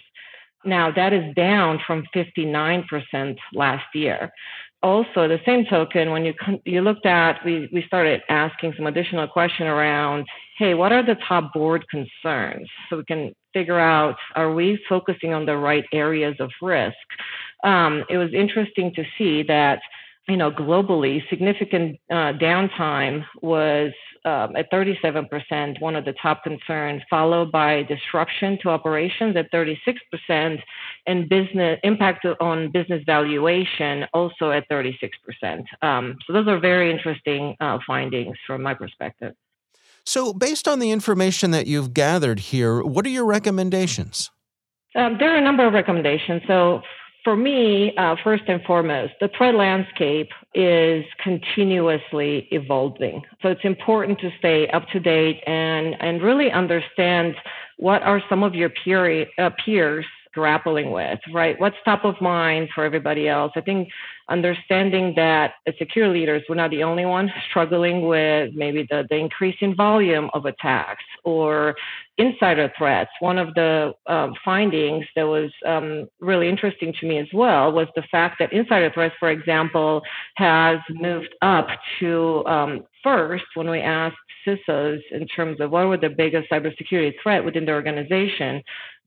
Now, 0.65 0.91
that 0.91 1.13
is 1.13 1.33
down 1.35 1.79
from 1.85 2.03
59% 2.15 3.37
last 3.53 3.85
year. 3.93 4.31
Also, 4.83 5.27
the 5.27 5.39
same 5.45 5.65
token, 5.65 6.09
when 6.09 6.25
you 6.25 6.33
you 6.65 6.81
looked 6.81 7.05
at, 7.05 7.39
we, 7.45 7.69
we 7.71 7.83
started 7.85 8.21
asking 8.29 8.73
some 8.75 8.87
additional 8.87 9.27
question 9.27 9.67
around, 9.67 10.25
hey, 10.57 10.73
what 10.73 10.91
are 10.91 11.05
the 11.05 11.17
top 11.27 11.53
board 11.53 11.85
concerns? 11.89 12.67
So 12.89 12.97
we 12.97 13.05
can 13.05 13.31
figure 13.53 13.79
out, 13.79 14.15
are 14.35 14.53
we 14.53 14.79
focusing 14.89 15.33
on 15.33 15.45
the 15.45 15.55
right 15.55 15.85
areas 15.93 16.35
of 16.39 16.49
risk? 16.61 16.95
Um, 17.63 18.03
it 18.09 18.17
was 18.17 18.33
interesting 18.33 18.91
to 18.95 19.03
see 19.17 19.43
that 19.43 19.81
you 20.31 20.37
know, 20.37 20.49
globally, 20.49 21.21
significant 21.29 21.99
uh, 22.09 22.31
downtime 22.39 23.25
was 23.41 23.91
um, 24.23 24.55
at 24.55 24.71
37%, 24.71 25.81
one 25.81 25.95
of 25.97 26.05
the 26.05 26.13
top 26.21 26.43
concerns, 26.43 27.01
followed 27.09 27.51
by 27.51 27.83
disruption 27.83 28.57
to 28.61 28.69
operations 28.69 29.35
at 29.35 29.51
36%, 29.51 30.59
and 31.05 31.27
business 31.27 31.79
impact 31.83 32.25
on 32.39 32.71
business 32.71 33.03
valuation 33.05 34.05
also 34.13 34.51
at 34.51 34.69
36%. 34.69 35.63
Um, 35.81 36.15
so 36.25 36.31
those 36.31 36.47
are 36.47 36.59
very 36.59 36.89
interesting 36.91 37.57
uh, 37.59 37.79
findings 37.85 38.37
from 38.47 38.61
my 38.61 38.73
perspective. 38.73 39.33
So, 40.05 40.33
based 40.33 40.67
on 40.67 40.79
the 40.79 40.91
information 40.91 41.51
that 41.51 41.67
you've 41.67 41.93
gathered 41.93 42.39
here, 42.39 42.81
what 42.81 43.05
are 43.05 43.09
your 43.09 43.25
recommendations? 43.25 44.31
Um, 44.95 45.17
there 45.19 45.33
are 45.33 45.37
a 45.37 45.43
number 45.43 45.67
of 45.67 45.73
recommendations. 45.73 46.41
So, 46.47 46.81
for 47.23 47.35
me, 47.35 47.95
uh, 47.97 48.15
first 48.23 48.43
and 48.47 48.61
foremost, 48.63 49.13
the 49.19 49.29
threat 49.37 49.55
landscape 49.55 50.29
is 50.53 51.05
continuously 51.23 52.47
evolving. 52.51 53.21
So 53.41 53.49
it's 53.49 53.63
important 53.63 54.19
to 54.19 54.31
stay 54.39 54.67
up 54.69 54.87
to 54.89 54.99
date 54.99 55.41
and, 55.45 55.95
and 55.99 56.21
really 56.21 56.51
understand 56.51 57.35
what 57.77 58.01
are 58.03 58.21
some 58.29 58.43
of 58.43 58.55
your 58.55 58.69
peer, 58.69 59.27
uh, 59.37 59.51
peers 59.63 60.05
grappling 60.33 60.91
with, 60.91 61.19
right? 61.33 61.59
What's 61.59 61.75
top 61.83 62.05
of 62.05 62.19
mind 62.21 62.69
for 62.73 62.83
everybody 62.83 63.27
else? 63.27 63.51
I 63.55 63.61
think 63.61 63.89
understanding 64.29 65.13
that 65.17 65.55
as 65.67 65.73
security 65.77 66.21
leaders, 66.21 66.43
we're 66.47 66.55
not 66.55 66.71
the 66.71 66.83
only 66.83 67.05
one 67.05 67.31
struggling 67.49 68.07
with 68.07 68.51
maybe 68.55 68.87
the, 68.89 69.05
the 69.09 69.17
increase 69.17 69.57
in 69.59 69.75
volume 69.75 70.29
of 70.33 70.45
attacks 70.45 71.03
or 71.23 71.75
insider 72.21 72.71
threats. 72.77 73.09
One 73.19 73.39
of 73.39 73.53
the 73.55 73.93
um, 74.05 74.35
findings 74.45 75.05
that 75.15 75.27
was 75.27 75.51
um, 75.65 76.07
really 76.19 76.47
interesting 76.47 76.93
to 76.99 77.07
me 77.07 77.17
as 77.17 77.27
well 77.33 77.71
was 77.71 77.87
the 77.95 78.03
fact 78.11 78.35
that 78.39 78.53
insider 78.53 78.91
threats, 78.93 79.15
for 79.19 79.31
example, 79.31 80.01
has 80.35 80.77
moved 80.89 81.33
up 81.41 81.67
to 81.99 82.45
um, 82.45 82.83
first 83.03 83.45
when 83.55 83.69
we 83.69 83.79
asked 83.79 84.17
CISOs 84.45 85.01
in 85.11 85.27
terms 85.27 85.59
of 85.59 85.71
what 85.71 85.87
were 85.87 85.97
the 85.97 86.09
biggest 86.09 86.49
cybersecurity 86.51 87.13
threat 87.21 87.43
within 87.43 87.65
the 87.65 87.71
organization 87.71 88.61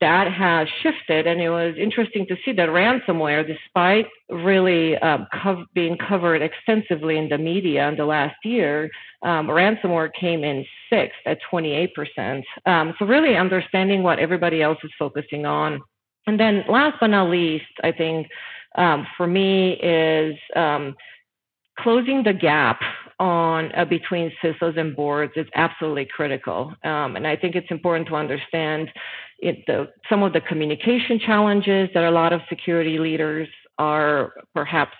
that 0.04 0.30
has 0.30 0.68
shifted, 0.82 1.26
and 1.26 1.40
it 1.40 1.48
was 1.48 1.74
interesting 1.78 2.26
to 2.26 2.36
see 2.44 2.52
that 2.52 2.68
ransomware, 2.68 3.42
despite 3.46 4.06
really 4.28 4.98
um, 4.98 5.26
being 5.72 5.96
covered 5.96 6.42
extensively 6.42 7.16
in 7.16 7.30
the 7.30 7.38
media 7.38 7.88
in 7.88 7.96
the 7.96 8.04
last 8.04 8.36
year, 8.44 8.90
um, 9.22 9.46
ransomware 9.46 10.10
came 10.12 10.44
in 10.44 10.66
sixth 10.90 11.16
at 11.24 11.38
28%. 11.50 12.42
Um, 12.66 12.92
so 12.98 13.06
really 13.06 13.34
understanding 13.34 14.02
what 14.02 14.18
everybody 14.18 14.60
else 14.60 14.76
is 14.84 14.90
focusing 14.98 15.46
on. 15.46 15.80
And 16.26 16.38
then 16.38 16.64
last 16.68 16.98
but 17.00 17.06
not 17.06 17.30
least, 17.30 17.72
I 17.82 17.90
think 17.90 18.28
um, 18.76 19.06
for 19.16 19.26
me 19.26 19.72
is 19.80 20.36
um, 20.54 20.94
closing 21.78 22.24
the 22.24 22.34
gap 22.34 22.80
on 23.18 23.72
uh, 23.74 23.84
between 23.84 24.30
CISOs 24.42 24.78
and 24.78 24.94
boards 24.94 25.32
is 25.36 25.46
absolutely 25.54 26.06
critical. 26.06 26.74
Um, 26.84 27.16
and 27.16 27.26
I 27.26 27.36
think 27.36 27.54
it's 27.54 27.70
important 27.70 28.08
to 28.08 28.16
understand 28.16 28.90
it, 29.38 29.64
the, 29.66 29.88
some 30.08 30.22
of 30.22 30.32
the 30.32 30.40
communication 30.40 31.18
challenges 31.18 31.88
that 31.94 32.04
a 32.04 32.10
lot 32.10 32.32
of 32.32 32.40
security 32.48 32.98
leaders 32.98 33.48
are 33.78 34.32
perhaps 34.54 34.96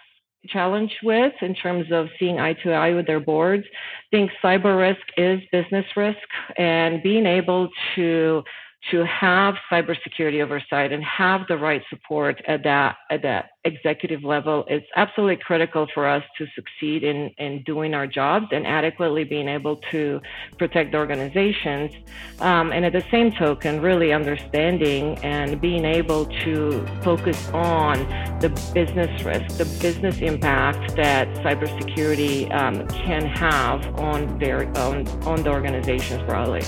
challenged 0.49 0.97
with 1.03 1.33
in 1.41 1.55
terms 1.55 1.87
of 1.91 2.09
seeing 2.19 2.39
eye 2.39 2.53
to 2.53 2.73
eye 2.73 2.93
with 2.93 3.07
their 3.07 3.21
boards. 3.21 3.65
I 3.67 4.17
think 4.17 4.31
cyber 4.43 4.79
risk 4.79 5.01
is 5.17 5.41
business 5.53 5.87
risk 5.97 6.19
and 6.59 7.03
being 7.03 7.27
able 7.27 7.69
to 7.95 8.43
to 8.91 9.05
have 9.05 9.55
cybersecurity 9.71 10.43
oversight 10.43 10.93
and 10.93 11.03
have 11.03 11.43
the 11.49 11.57
right 11.57 11.83
support 11.89 12.43
at 12.47 12.63
that 12.65 12.97
at 13.11 13.23
that 13.23 13.51
executive 13.65 14.23
level 14.23 14.65
is 14.69 14.83
absolutely 14.95 15.37
critical 15.37 15.87
for 15.95 16.07
us 16.07 16.23
to 16.37 16.47
succeed 16.55 17.03
in 17.03 17.31
in 17.39 17.63
doing 17.63 17.95
our 17.95 18.07
jobs 18.07 18.47
and 18.53 18.67
adequately 18.67 19.25
being 19.25 19.49
able 19.49 19.77
to 19.91 20.21
protect 20.59 20.93
the 20.93 20.99
organizations 20.99 21.93
um, 22.41 22.73
and 22.73 22.85
at 22.85 22.93
the 22.93 23.05
same 23.11 23.33
token 23.33 23.81
really 23.81 24.13
understanding 24.13 25.17
and 25.25 25.61
being 25.61 25.87
able 25.87 26.27
to 26.27 26.87
focus 27.03 27.49
on 27.51 27.99
the 28.41 28.51
business 28.75 29.25
risk 29.25 29.57
the 29.57 29.65
business 29.81 30.19
impact 30.19 30.95
that 30.95 31.27
cybersecurity 31.37 32.53
um, 32.55 32.87
can 32.89 33.25
have 33.25 33.83
on 33.99 34.39
their 34.39 34.67
on, 34.79 35.07
on 35.27 35.43
the 35.43 35.51
organizations 35.51 36.23
broadly. 36.25 36.63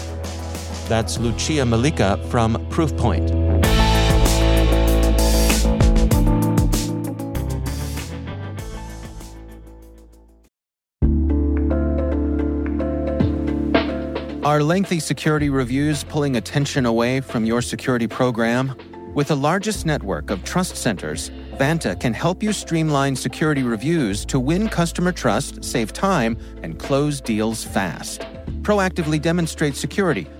That's 0.88 1.18
Lucia 1.18 1.62
Milica 1.62 2.24
from 2.30 2.54
Proofpoint. 2.70 3.32
Are 14.44 14.62
lengthy 14.62 15.00
security 15.00 15.50
reviews 15.50 16.04
pulling 16.04 16.36
attention 16.36 16.86
away 16.86 17.20
from 17.20 17.44
your 17.44 17.60
security 17.60 18.06
program? 18.06 18.76
With 19.12 19.28
the 19.28 19.36
largest 19.36 19.86
network 19.86 20.30
of 20.30 20.44
trust 20.44 20.76
centers, 20.76 21.30
Vanta 21.58 21.98
can 21.98 22.14
help 22.14 22.44
you 22.44 22.52
streamline 22.52 23.16
security 23.16 23.64
reviews 23.64 24.24
to 24.26 24.38
win 24.38 24.68
customer 24.68 25.10
trust, 25.10 25.64
save 25.64 25.92
time, 25.92 26.38
and 26.62 26.78
close 26.78 27.20
deals 27.20 27.64
fast. 27.64 28.20
Proactively 28.62 29.20
demonstrate 29.20 29.74
security 29.74 30.28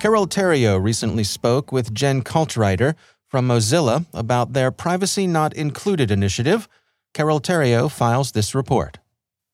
slash 0.00 0.12
Theriault 0.12 0.82
recently 0.82 1.24
spoke 1.24 1.72
with 1.72 1.92
Jen 1.92 2.22
Caltrider 2.22 2.94
from 3.28 3.48
Mozilla 3.48 4.06
about 4.14 4.54
their 4.54 4.70
Privacy 4.70 5.26
Not 5.26 5.52
Included 5.54 6.10
initiative. 6.10 6.68
Carole 7.12 7.40
Theriault 7.40 7.90
files 7.90 8.32
this 8.32 8.54
report. 8.54 8.98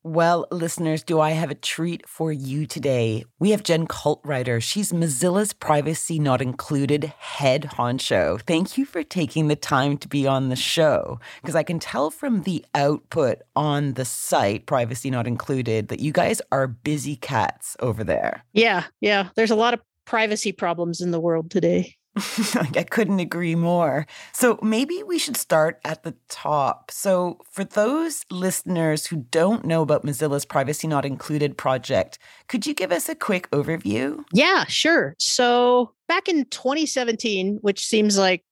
Well, 0.04 0.46
listeners, 0.52 1.02
do 1.02 1.18
I 1.18 1.30
have 1.30 1.50
a 1.50 1.56
treat 1.56 2.08
for 2.08 2.32
you 2.32 2.64
today? 2.64 3.24
We 3.40 3.50
have 3.50 3.64
Jen 3.64 3.88
Caltrider. 3.88 4.62
She's 4.62 4.92
Mozilla's 4.92 5.52
Privacy 5.52 6.20
Not 6.20 6.40
Included 6.40 7.12
head 7.18 7.62
honcho. 7.72 8.40
Thank 8.42 8.78
you 8.78 8.84
for 8.84 9.02
taking 9.02 9.48
the 9.48 9.56
time 9.56 9.98
to 9.98 10.06
be 10.06 10.24
on 10.28 10.48
the 10.48 10.54
show 10.54 11.18
because 11.42 11.56
I 11.56 11.64
can 11.64 11.80
tell 11.80 12.12
from 12.12 12.42
the 12.42 12.64
output 12.72 13.38
on 13.56 13.94
the 13.94 14.04
site, 14.04 14.66
Privacy 14.66 15.10
Not 15.10 15.26
Included, 15.26 15.88
that 15.88 15.98
you 15.98 16.12
guys 16.12 16.40
are 16.52 16.68
busy 16.68 17.16
cats 17.16 17.76
over 17.80 18.04
there. 18.04 18.44
Yeah, 18.52 18.84
yeah. 19.00 19.30
There's 19.34 19.50
a 19.50 19.56
lot 19.56 19.74
of 19.74 19.80
privacy 20.06 20.52
problems 20.52 21.00
in 21.00 21.10
the 21.10 21.20
world 21.20 21.50
today. 21.50 21.96
I 22.16 22.82
couldn't 22.88 23.20
agree 23.20 23.54
more. 23.54 24.06
So 24.32 24.58
maybe 24.62 25.02
we 25.02 25.18
should 25.18 25.36
start 25.36 25.80
at 25.84 26.02
the 26.02 26.14
top. 26.30 26.90
So, 26.90 27.40
for 27.50 27.62
those 27.62 28.24
listeners 28.30 29.06
who 29.06 29.16
don't 29.30 29.66
know 29.66 29.82
about 29.82 30.02
Mozilla's 30.02 30.46
Privacy 30.46 30.88
Not 30.88 31.04
Included 31.04 31.58
project, 31.58 32.18
could 32.48 32.66
you 32.66 32.72
give 32.72 32.90
us 32.90 33.10
a 33.10 33.14
quick 33.14 33.50
overview? 33.50 34.24
Yeah, 34.32 34.64
sure. 34.64 35.14
So, 35.18 35.92
back 36.08 36.26
in 36.26 36.46
2017, 36.46 37.58
which 37.60 37.84
seems 37.84 38.16
like 38.16 38.42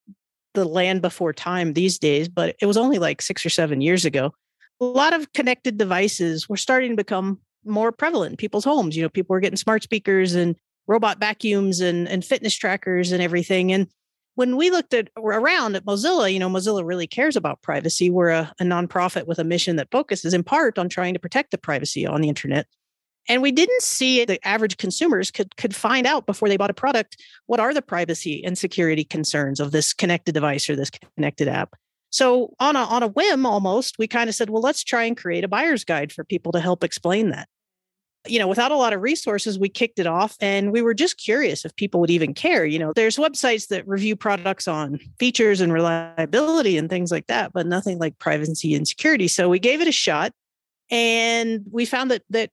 the 0.53 0.67
land 0.67 1.01
before 1.01 1.33
time 1.33 1.73
these 1.73 1.99
days, 1.99 2.29
but 2.29 2.57
it 2.61 2.67
was 2.67 2.77
only 2.77 2.99
like 2.99 3.23
six 3.23 3.47
or 3.47 3.51
seven 3.51 3.81
years 3.81 4.05
ago, 4.05 4.35
a 4.81 4.85
lot 4.85 5.15
of 5.15 5.33
connected 5.33 5.79
devices 5.79 6.49
were 6.51 6.57
starting 6.59 6.91
to 6.91 6.97
become 6.97 7.39
more 7.65 7.93
prevalent 7.93 8.33
in 8.33 8.37
people's 8.37 8.65
homes. 8.65 8.95
You 8.95 9.03
know, 9.03 9.09
people 9.09 9.33
were 9.33 9.41
getting 9.41 9.57
smart 9.57 9.83
speakers 9.83 10.35
and 10.35 10.55
robot 10.87 11.19
vacuums 11.19 11.81
and, 11.81 12.09
and 12.09 12.25
fitness 12.25 12.55
trackers 12.55 13.13
and 13.13 13.23
everything. 13.23 13.73
And 13.73 13.89
when 14.35 14.57
we 14.57 14.71
looked 14.71 14.95
at 14.95 15.11
around 15.17 15.77
at 15.77 15.85
Mozilla, 15.85 16.33
you 16.33 16.39
know, 16.39 16.49
Mozilla 16.49 16.85
really 16.85 17.07
cares 17.07 17.37
about 17.37 17.63
privacy. 17.63 18.11
We're 18.11 18.31
a, 18.31 18.53
a 18.61 18.65
nonprofit 18.65 19.27
with 19.27 19.39
a 19.39 19.45
mission 19.45 19.77
that 19.77 19.91
focuses 19.91 20.35
in 20.35 20.43
part 20.43 20.79
on 20.79 20.89
trying 20.89 21.15
to 21.15 21.21
protect 21.21 21.51
the 21.53 21.59
privacy 21.59 22.07
on 22.07 22.21
the 22.21 22.29
internet. 22.29 22.67
And 23.29 23.41
we 23.41 23.53
didn't 23.53 23.83
see 23.83 24.25
the 24.25 24.45
average 24.47 24.77
consumers 24.77 25.31
could 25.31 25.57
could 25.57 25.75
find 25.75 26.07
out 26.07 26.27
before 26.27 26.49
they 26.49 26.59
bought 26.59 26.71
a 26.71 26.75
product 26.75 27.23
what 27.47 27.61
are 27.61 27.73
the 27.73 27.81
privacy 27.81 28.45
and 28.45 28.59
security 28.59 29.05
concerns 29.05 29.61
of 29.61 29.73
this 29.73 29.95
connected 29.95 30.33
device 30.33 30.69
or 30.69 30.77
this 30.77 30.91
connected 31.17 31.49
app. 31.49 31.75
So 32.11 32.55
on 32.61 32.77
a 32.77 32.81
on 32.81 33.03
a 33.03 33.09
whim 33.09 33.47
almost, 33.47 33.99
we 33.99 34.07
kind 34.09 34.29
of 34.29 34.35
said, 34.35 34.51
well, 34.51 34.61
let's 34.61 34.85
try 34.85 35.05
and 35.05 35.17
create 35.17 35.43
a 35.43 35.49
buyer's 35.49 35.85
guide 35.85 36.13
for 36.13 36.23
people 36.23 36.53
to 36.53 36.61
help 36.61 36.85
explain 36.85 37.31
that 37.31 37.49
you 38.27 38.39
know, 38.39 38.49
without 38.49 38.71
a 38.71 38.77
lot 38.77 38.93
of 38.93 39.03
resources, 39.03 39.59
we 39.59 39.69
kicked 39.69 39.99
it 39.99 40.07
off 40.07 40.37
and 40.41 40.73
we 40.73 40.83
were 40.83 40.95
just 40.95 41.19
curious 41.19 41.65
if 41.65 41.75
people 41.77 42.01
would 42.01 42.11
even 42.11 42.35
care. 42.35 42.65
You 42.65 42.79
know, 42.79 42.93
there's 42.95 43.17
websites 43.17 43.69
that 43.69 43.87
review 43.87 44.17
products 44.17 44.67
on 44.67 44.99
features 45.19 45.61
and 45.61 45.73
reliability 45.73 46.79
and 46.79 46.89
things 46.89 47.13
like 47.13 47.27
that, 47.27 47.53
but 47.53 47.67
nothing 47.67 47.99
like 47.99 48.19
privacy 48.19 48.75
and 48.75 48.89
security. 48.89 49.29
So 49.29 49.49
we 49.49 49.59
gave 49.59 49.81
it 49.81 49.89
a 49.89 49.93
shot 49.93 50.33
and 50.91 51.65
we 51.71 51.85
found 51.85 52.11
that 52.11 52.23
that 52.31 52.51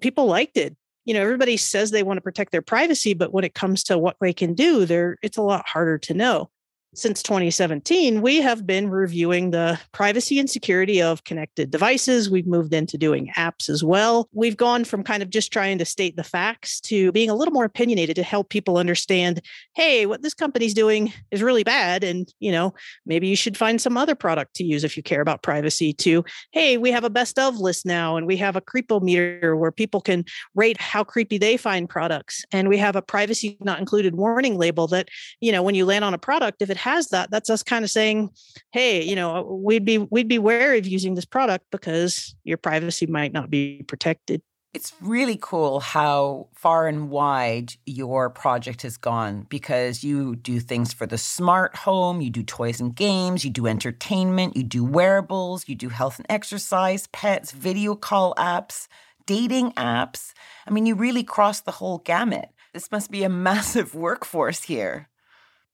people 0.00 0.26
liked 0.26 0.56
it. 0.56 0.76
You 1.04 1.14
know, 1.14 1.22
everybody 1.22 1.56
says 1.56 1.90
they 1.90 2.02
want 2.02 2.18
to 2.18 2.22
protect 2.22 2.52
their 2.52 2.62
privacy, 2.62 3.14
but 3.14 3.32
when 3.32 3.44
it 3.44 3.54
comes 3.54 3.82
to 3.84 3.98
what 3.98 4.16
they 4.20 4.32
can 4.32 4.54
do, 4.54 4.84
there 4.84 5.16
it's 5.22 5.36
a 5.38 5.42
lot 5.42 5.66
harder 5.66 5.98
to 5.98 6.14
know 6.14 6.50
since 6.94 7.22
2017, 7.22 8.22
we 8.22 8.40
have 8.40 8.66
been 8.66 8.88
reviewing 8.88 9.50
the 9.50 9.78
privacy 9.92 10.38
and 10.38 10.48
security 10.48 11.02
of 11.02 11.22
connected 11.24 11.70
devices. 11.70 12.30
We've 12.30 12.46
moved 12.46 12.72
into 12.72 12.96
doing 12.96 13.30
apps 13.36 13.68
as 13.68 13.84
well. 13.84 14.28
We've 14.32 14.56
gone 14.56 14.84
from 14.84 15.02
kind 15.02 15.22
of 15.22 15.28
just 15.28 15.52
trying 15.52 15.78
to 15.78 15.84
state 15.84 16.16
the 16.16 16.24
facts 16.24 16.80
to 16.82 17.12
being 17.12 17.28
a 17.28 17.34
little 17.34 17.52
more 17.52 17.66
opinionated 17.66 18.16
to 18.16 18.22
help 18.22 18.48
people 18.48 18.78
understand, 18.78 19.42
hey, 19.74 20.06
what 20.06 20.22
this 20.22 20.32
company's 20.32 20.72
doing 20.72 21.12
is 21.30 21.42
really 21.42 21.62
bad. 21.62 22.02
And, 22.02 22.32
you 22.40 22.50
know, 22.50 22.72
maybe 23.04 23.28
you 23.28 23.36
should 23.36 23.56
find 23.56 23.80
some 23.80 23.98
other 23.98 24.14
product 24.14 24.54
to 24.54 24.64
use 24.64 24.82
if 24.82 24.96
you 24.96 25.02
care 25.02 25.20
about 25.20 25.42
privacy. 25.42 25.92
To, 25.92 26.24
hey, 26.52 26.78
we 26.78 26.90
have 26.90 27.04
a 27.04 27.10
best 27.10 27.38
of 27.38 27.58
list 27.58 27.84
now, 27.84 28.16
and 28.16 28.26
we 28.26 28.36
have 28.38 28.56
a 28.56 28.62
creepometer 28.62 29.58
where 29.58 29.72
people 29.72 30.00
can 30.00 30.24
rate 30.54 30.80
how 30.80 31.04
creepy 31.04 31.36
they 31.36 31.58
find 31.58 31.88
products. 31.88 32.44
And 32.50 32.68
we 32.68 32.78
have 32.78 32.96
a 32.96 33.02
privacy 33.02 33.58
not 33.60 33.78
included 33.78 34.14
warning 34.14 34.56
label 34.56 34.86
that, 34.88 35.10
you 35.40 35.52
know, 35.52 35.62
when 35.62 35.74
you 35.74 35.84
land 35.84 36.04
on 36.04 36.14
a 36.14 36.18
product, 36.18 36.62
if 36.62 36.70
it 36.70 36.77
has 36.78 37.08
that, 37.08 37.30
that's 37.30 37.50
us 37.50 37.62
kind 37.62 37.84
of 37.84 37.90
saying, 37.90 38.30
hey, 38.72 39.02
you 39.02 39.16
know, 39.16 39.36
uh, 39.36 39.42
we'd 39.42 39.84
be 39.84 39.98
we'd 39.98 40.28
be 40.28 40.38
wary 40.38 40.78
of 40.78 40.86
using 40.86 41.14
this 41.14 41.24
product 41.24 41.66
because 41.70 42.34
your 42.44 42.58
privacy 42.58 43.06
might 43.06 43.32
not 43.32 43.50
be 43.50 43.82
protected. 43.86 44.42
It's 44.74 44.92
really 45.00 45.38
cool 45.40 45.80
how 45.80 46.48
far 46.54 46.86
and 46.88 47.08
wide 47.08 47.72
your 47.86 48.28
project 48.28 48.82
has 48.82 48.98
gone 48.98 49.46
because 49.48 50.04
you 50.04 50.36
do 50.36 50.60
things 50.60 50.92
for 50.92 51.06
the 51.06 51.16
smart 51.16 51.74
home, 51.74 52.20
you 52.20 52.28
do 52.30 52.42
toys 52.42 52.78
and 52.78 52.94
games, 52.94 53.44
you 53.44 53.50
do 53.50 53.66
entertainment, 53.66 54.56
you 54.56 54.62
do 54.62 54.84
wearables, 54.84 55.68
you 55.68 55.74
do 55.74 55.88
health 55.88 56.18
and 56.18 56.26
exercise, 56.28 57.06
pets, 57.08 57.50
video 57.50 57.94
call 57.94 58.34
apps 58.34 58.88
dating 59.28 59.70
apps. 59.72 60.32
I 60.66 60.70
mean, 60.70 60.86
you 60.86 60.96
really 60.96 61.22
cross 61.22 61.60
the 61.60 61.70
whole 61.70 61.98
gamut. 61.98 62.48
This 62.72 62.90
must 62.90 63.10
be 63.12 63.22
a 63.22 63.28
massive 63.48 63.94
workforce 63.94 64.62
here. 64.62 65.08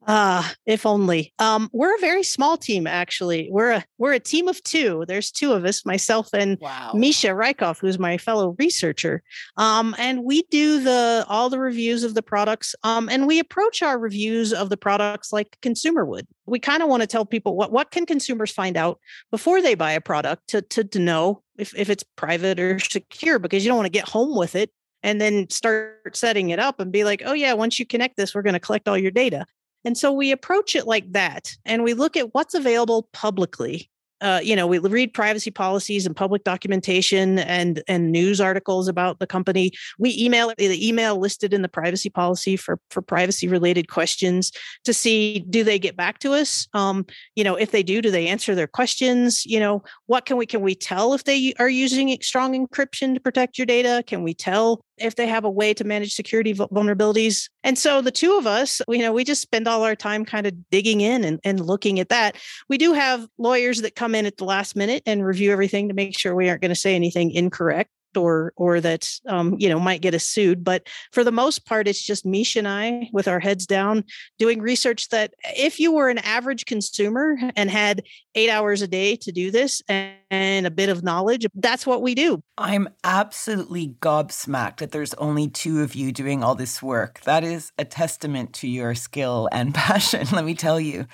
Ah, 0.07 0.51
uh, 0.51 0.55
if 0.67 0.85
only. 0.85 1.33
Um, 1.39 1.71
we're 1.73 1.95
a 1.95 2.01
very 2.01 2.23
small 2.23 2.57
team, 2.57 2.87
actually. 2.87 3.49
We're 3.51 3.73
a 3.73 3.85
we're 3.99 4.13
a 4.13 4.21
team 4.21 4.49
of 4.49 4.63
two. 4.63 5.05
There's 5.09 5.31
two 5.31 5.53
of 5.53 5.65
us, 5.65 5.87
myself 5.87 6.29
and 6.35 6.59
wow. 6.61 6.93
Misha 6.95 7.29
Rykov, 7.29 7.79
who's 7.79 7.99
my 7.99 8.19
fellow 8.19 8.55
researcher. 8.59 9.23
Um, 9.57 9.95
and 9.99 10.25
we 10.25 10.43
do 10.51 10.83
the 10.83 11.25
all 11.29 11.49
the 11.49 11.59
reviews 11.59 12.05
of 12.05 12.15
the 12.15 12.23
products. 12.23 12.75
Um, 12.83 13.09
and 13.09 13.27
we 13.27 13.39
approach 13.39 13.83
our 13.83 13.99
reviews 13.99 14.53
of 14.53 14.69
the 14.69 14.77
products 14.77 15.33
like 15.33 15.57
consumer 15.63 16.05
would. 16.05 16.27
We 16.47 16.59
kind 16.59 16.83
of 16.83 16.89
want 16.89 17.03
to 17.03 17.07
tell 17.07 17.25
people 17.25 17.57
what 17.57 17.73
what 17.73 17.91
can 17.91 18.05
consumers 18.05 18.51
find 18.51 18.77
out 18.77 18.99
before 19.31 19.63
they 19.63 19.75
buy 19.75 19.93
a 19.93 20.01
product 20.01 20.49
to 20.49 20.63
to, 20.63 20.85
to 20.85 20.99
know 20.99 21.43
if, 21.57 21.75
if 21.77 21.89
it's 21.89 22.05
private 22.17 22.61
or 22.61 22.79
secure, 22.79 23.39
because 23.39 23.65
you 23.65 23.71
don't 23.71 23.79
want 23.79 23.87
to 23.87 23.99
get 23.99 24.09
home 24.09 24.37
with 24.37 24.55
it 24.55 24.71
and 25.03 25.21
then 25.21 25.49
start 25.51 26.17
setting 26.17 26.49
it 26.51 26.59
up 26.59 26.81
and 26.81 26.91
be 26.91 27.05
like, 27.05 27.23
oh 27.25 27.35
yeah, 27.35 27.53
once 27.53 27.79
you 27.79 27.87
connect 27.87 28.17
this, 28.17 28.35
we're 28.35 28.43
going 28.43 28.55
to 28.55 28.61
collect 28.61 28.89
all 28.89 28.99
your 28.99 29.11
data. 29.11 29.47
And 29.85 29.97
so 29.99 30.13
we 30.13 30.33
approach 30.33 30.75
it 30.75 30.87
like 30.87 31.13
that 31.13 31.57
and 31.65 31.85
we 31.85 31.95
look 31.95 32.17
at 32.17 32.35
what's 32.35 32.55
available 32.55 33.09
publicly 33.13 33.91
uh, 34.25 34.41
you 34.43 34.57
know, 34.57 34.67
we 34.67 34.79
read 34.79 35.13
privacy 35.13 35.51
policies 35.51 36.07
and 36.07 36.17
public 36.17 36.45
documentation 36.45 37.39
and 37.41 37.83
and 37.89 38.11
news 38.11 38.41
articles 38.41 38.89
about 38.89 39.19
the 39.19 39.27
company. 39.27 39.71
We 39.99 40.17
email 40.19 40.53
the 40.57 40.89
email 40.89 41.19
listed 41.19 41.53
in 41.53 41.61
the 41.61 41.69
privacy 41.69 42.09
policy 42.09 42.57
for 42.57 42.79
for 42.91 43.03
privacy 43.03 43.49
related 43.49 43.89
questions 43.89 44.51
to 44.85 44.95
see 44.95 45.45
do 45.51 45.63
they 45.63 45.79
get 45.79 45.95
back 45.95 46.21
to 46.21 46.33
us. 46.33 46.67
Um, 46.73 47.05
you 47.35 47.45
know, 47.45 47.55
if 47.55 47.71
they 47.71 47.83
do, 47.83 48.01
do 48.01 48.11
they 48.11 48.27
answer 48.27 48.55
their 48.55 48.67
questions? 48.67 49.45
You 49.45 49.61
know, 49.61 49.83
what 50.07 50.25
can 50.25 50.39
we 50.39 50.47
can 50.47 50.63
we 50.63 50.75
tell 50.75 51.13
if 51.13 51.25
they 51.25 51.53
are 51.59 51.69
using 51.69 52.17
strong 52.23 52.55
encryption 52.55 53.13
to 53.13 53.21
protect 53.21 53.59
your 53.59 53.67
data? 53.67 54.03
Can 54.07 54.23
we 54.23 54.33
tell 54.33 54.81
if 54.99 55.17
they 55.17 55.27
have 55.27 55.45
a 55.45 55.51
way 55.51 55.75
to 55.75 55.85
manage 55.85 56.15
security 56.15 56.55
vulnerabilities. 56.55 57.49
And 57.63 57.79
so 57.79 58.01
the 58.01 58.11
two 58.11 58.37
of 58.37 58.47
us, 58.47 58.81
you 58.89 58.99
know, 58.99 59.13
we 59.13 59.25
just 59.25 59.43
spend 59.43 59.67
all 59.67 59.83
our 59.83 59.97
time 59.97 60.25
kind 60.25 60.47
of 60.47 60.55
digging 60.71 61.01
in 61.01 61.25
and, 61.25 61.41
and 61.45 61.61
looking 61.61 62.01
at 62.01 62.09
that. 62.11 62.37
We 62.69 62.79
do 62.79 62.93
have 62.93 63.27
lawyers 63.39 63.83
that 63.83 63.97
come 63.97 64.15
in 64.15 64.27
at 64.27 64.37
the 64.37 64.45
last 64.45 64.77
minute 64.77 65.03
and 65.07 65.25
review 65.25 65.53
everything 65.53 65.89
to 65.89 65.95
make 65.95 66.19
sure 66.19 66.35
we 66.35 66.49
aren't 66.49 66.63
going 66.63 66.71
to 66.71 66.75
say 66.75 66.95
anything 66.95 67.31
incorrect 67.31 67.91
or 68.17 68.53
or 68.57 68.81
that 68.81 69.09
um, 69.27 69.57
you 69.59 69.69
know 69.69 69.81
might 69.81 70.01
get 70.01 70.15
us 70.15 70.25
sued. 70.25 70.65
But 70.65 70.89
for 71.13 71.25
the 71.25 71.33
most 71.33 71.67
part, 71.67 71.89
it's 71.89 72.03
just 72.03 72.27
Misha 72.27 72.61
and 72.61 72.69
I 72.69 73.09
with 73.13 73.29
our 73.29 73.41
heads 73.41 73.67
down 73.67 74.05
doing 74.39 74.61
research 74.61 75.09
that 75.09 75.35
if 75.57 75.79
you 75.81 75.93
were 75.93 76.09
an 76.09 76.19
average 76.19 76.67
consumer 76.67 77.37
and 77.57 77.71
had 77.71 78.03
eight 78.35 78.51
hours 78.51 78.83
a 78.83 78.89
day 78.89 79.17
to 79.17 79.33
do 79.33 79.51
this 79.51 79.83
and, 79.89 80.15
and 80.31 80.67
a 80.67 80.71
bit 80.71 80.89
of 80.89 81.03
knowledge, 81.03 81.47
that's 81.55 81.87
what 81.87 82.03
we 82.03 82.15
do. 82.15 82.43
I'm 82.59 82.89
absolutely 83.03 83.95
gobsmacked 84.01 84.79
that 84.79 84.93
there's 84.93 85.15
only 85.15 85.49
two 85.49 85.83
of 85.83 85.95
you 85.95 86.13
doing 86.13 86.43
all 86.43 86.55
this 86.55 86.83
work. 86.83 87.21
That 87.23 87.45
is 87.45 87.73
a 87.79 87.85
testament 87.85 88.53
to 88.55 88.69
your 88.69 88.95
skill 88.95 89.49
and 89.53 89.75
passion, 89.75 90.27
let 90.33 90.45
me 90.45 90.55
tell 90.55 90.81
you. 90.81 91.07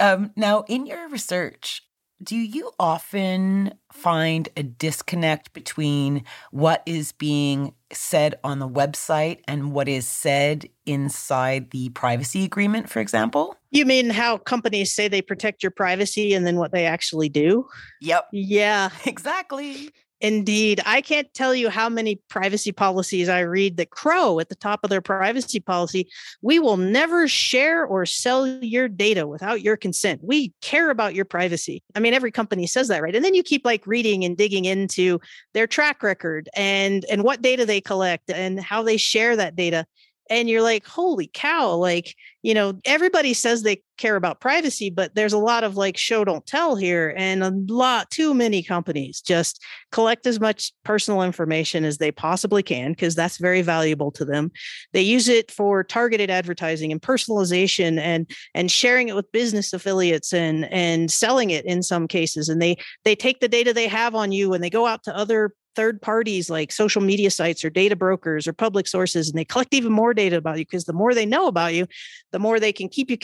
Um, 0.00 0.32
now, 0.36 0.64
in 0.68 0.86
your 0.86 1.08
research, 1.08 1.82
do 2.22 2.36
you 2.36 2.70
often 2.78 3.74
find 3.92 4.48
a 4.56 4.62
disconnect 4.62 5.52
between 5.52 6.24
what 6.50 6.82
is 6.86 7.12
being 7.12 7.74
said 7.92 8.34
on 8.42 8.58
the 8.58 8.68
website 8.68 9.40
and 9.46 9.72
what 9.72 9.88
is 9.88 10.06
said 10.06 10.68
inside 10.86 11.70
the 11.70 11.90
privacy 11.90 12.44
agreement, 12.44 12.88
for 12.88 13.00
example? 13.00 13.56
You 13.70 13.84
mean 13.84 14.10
how 14.10 14.38
companies 14.38 14.92
say 14.92 15.08
they 15.08 15.22
protect 15.22 15.62
your 15.62 15.70
privacy 15.70 16.34
and 16.34 16.46
then 16.46 16.56
what 16.56 16.72
they 16.72 16.86
actually 16.86 17.28
do? 17.28 17.66
Yep. 18.00 18.28
Yeah. 18.32 18.90
Exactly. 19.06 19.90
Indeed. 20.24 20.80
I 20.86 21.02
can't 21.02 21.28
tell 21.34 21.54
you 21.54 21.68
how 21.68 21.90
many 21.90 22.18
privacy 22.30 22.72
policies 22.72 23.28
I 23.28 23.40
read 23.40 23.76
that 23.76 23.90
crow 23.90 24.40
at 24.40 24.48
the 24.48 24.54
top 24.54 24.80
of 24.82 24.88
their 24.88 25.02
privacy 25.02 25.60
policy. 25.60 26.08
We 26.40 26.58
will 26.58 26.78
never 26.78 27.28
share 27.28 27.84
or 27.84 28.06
sell 28.06 28.46
your 28.46 28.88
data 28.88 29.26
without 29.26 29.60
your 29.60 29.76
consent. 29.76 30.22
We 30.24 30.54
care 30.62 30.88
about 30.88 31.14
your 31.14 31.26
privacy. 31.26 31.82
I 31.94 32.00
mean, 32.00 32.14
every 32.14 32.32
company 32.32 32.66
says 32.66 32.88
that, 32.88 33.02
right? 33.02 33.14
And 33.14 33.22
then 33.22 33.34
you 33.34 33.42
keep 33.42 33.66
like 33.66 33.86
reading 33.86 34.24
and 34.24 34.34
digging 34.34 34.64
into 34.64 35.20
their 35.52 35.66
track 35.66 36.02
record 36.02 36.48
and 36.56 37.04
and 37.10 37.22
what 37.22 37.42
data 37.42 37.66
they 37.66 37.82
collect 37.82 38.30
and 38.30 38.58
how 38.58 38.82
they 38.82 38.96
share 38.96 39.36
that 39.36 39.56
data 39.56 39.84
and 40.30 40.48
you're 40.48 40.62
like 40.62 40.86
holy 40.86 41.30
cow 41.32 41.74
like 41.74 42.14
you 42.42 42.54
know 42.54 42.74
everybody 42.84 43.34
says 43.34 43.62
they 43.62 43.82
care 43.96 44.16
about 44.16 44.40
privacy 44.40 44.90
but 44.90 45.14
there's 45.14 45.32
a 45.32 45.38
lot 45.38 45.64
of 45.64 45.76
like 45.76 45.96
show 45.96 46.24
don't 46.24 46.46
tell 46.46 46.76
here 46.76 47.14
and 47.16 47.42
a 47.42 47.52
lot 47.68 48.10
too 48.10 48.34
many 48.34 48.62
companies 48.62 49.20
just 49.20 49.62
collect 49.92 50.26
as 50.26 50.40
much 50.40 50.72
personal 50.84 51.22
information 51.22 51.84
as 51.84 51.98
they 51.98 52.10
possibly 52.10 52.62
can 52.62 52.92
because 52.92 53.14
that's 53.14 53.38
very 53.38 53.62
valuable 53.62 54.10
to 54.10 54.24
them. 54.24 54.50
They 54.92 55.02
use 55.02 55.28
it 55.28 55.50
for 55.50 55.84
targeted 55.84 56.30
advertising 56.30 56.92
and 56.92 57.00
personalization 57.00 57.98
and 57.98 58.30
and 58.54 58.70
sharing 58.70 59.08
it 59.08 59.14
with 59.14 59.30
business 59.32 59.72
affiliates 59.72 60.32
and 60.32 60.64
and 60.72 61.10
selling 61.10 61.50
it 61.50 61.64
in 61.64 61.82
some 61.82 62.08
cases 62.08 62.48
and 62.48 62.60
they 62.60 62.76
they 63.04 63.14
take 63.14 63.40
the 63.40 63.48
data 63.48 63.72
they 63.72 63.88
have 63.88 64.14
on 64.14 64.32
you 64.32 64.52
and 64.52 64.62
they 64.62 64.70
go 64.70 64.86
out 64.86 65.02
to 65.04 65.16
other 65.16 65.52
third 65.74 66.00
parties 66.00 66.50
like 66.50 66.72
social 66.72 67.02
media 67.02 67.30
sites 67.30 67.64
or 67.64 67.70
data 67.70 67.96
brokers 67.96 68.46
or 68.46 68.52
public 68.52 68.86
sources 68.86 69.28
and 69.28 69.38
they 69.38 69.44
collect 69.44 69.74
even 69.74 69.92
more 69.92 70.14
data 70.14 70.36
about 70.36 70.58
you 70.58 70.64
because 70.64 70.84
the 70.84 70.92
more 70.92 71.14
they 71.14 71.26
know 71.26 71.46
about 71.46 71.74
you 71.74 71.86
the 72.32 72.38
more 72.38 72.60
they 72.60 72.72
can 72.72 72.88
keep 72.88 73.10
you 73.10 73.16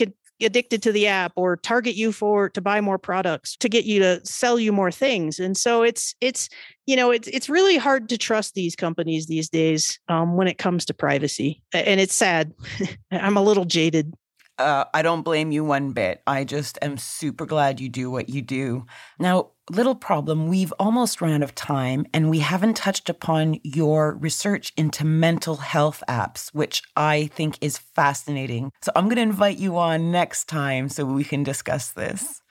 addicted 0.43 0.83
to 0.83 0.93
the 0.93 1.07
app 1.07 1.33
or 1.37 1.57
target 1.57 1.95
you 1.95 2.13
for 2.13 2.49
to 2.51 2.61
buy 2.61 2.81
more 2.81 2.99
products 2.99 3.57
to 3.57 3.69
get 3.69 3.85
you 3.85 4.01
to 4.01 4.25
sell 4.25 4.59
you 4.59 4.73
more 4.73 4.91
things. 4.91 5.39
And 5.39 5.57
so 5.57 5.83
it's 5.83 6.15
it's 6.21 6.49
you 6.87 6.97
know 6.97 7.11
it's 7.11 7.29
it's 7.29 7.49
really 7.49 7.77
hard 7.77 8.09
to 8.09 8.19
trust 8.19 8.55
these 8.55 8.77
companies 8.77 9.27
these 9.27 9.49
days 9.49 9.99
um, 10.09 10.37
when 10.37 10.49
it 10.49 10.59
comes 10.59 10.85
to 10.87 10.95
privacy 10.95 11.63
and 11.73 12.01
it's 12.01 12.15
sad. 12.15 12.53
I'm 13.11 13.37
a 13.37 13.43
little 13.43 13.65
jaded 13.65 14.15
uh, 14.61 14.85
I 14.93 15.03
don't 15.03 15.23
blame 15.23 15.51
you 15.51 15.65
one 15.65 15.93
bit. 15.93 16.23
I 16.27 16.45
just 16.45 16.79
am 16.83 16.99
super 16.99 17.47
glad 17.47 17.81
you 17.81 17.89
do 17.89 18.11
what 18.11 18.29
you 18.29 18.43
do. 18.43 18.87
Now, 19.19 19.51
little 19.71 19.95
problem, 19.95 20.49
we've 20.49 20.73
almost 20.79 21.21
run 21.21 21.33
out 21.33 21.43
of 21.43 21.55
time 21.55 22.07
and 22.13 22.29
we 22.29 22.41
haven't 22.41 22.77
touched 22.77 23.09
upon 23.09 23.59
your 23.63 24.15
research 24.17 24.73
into 24.77 25.05
mental 25.05 25.57
health 25.57 26.03
apps, 26.09 26.49
which 26.51 26.83
I 26.97 27.31
think 27.35 27.57
is 27.61 27.79
fascinating. 27.79 28.71
So 28.83 28.93
I'm 28.95 29.07
going 29.07 29.17
to 29.17 29.23
invite 29.23 29.59
you 29.59 29.79
on 29.79 30.13
next 30.13 30.47
time 30.47 30.89
so 30.89 31.05
we 31.05 31.25
can 31.25 31.43
discuss 31.43 31.91
this. 31.93 32.43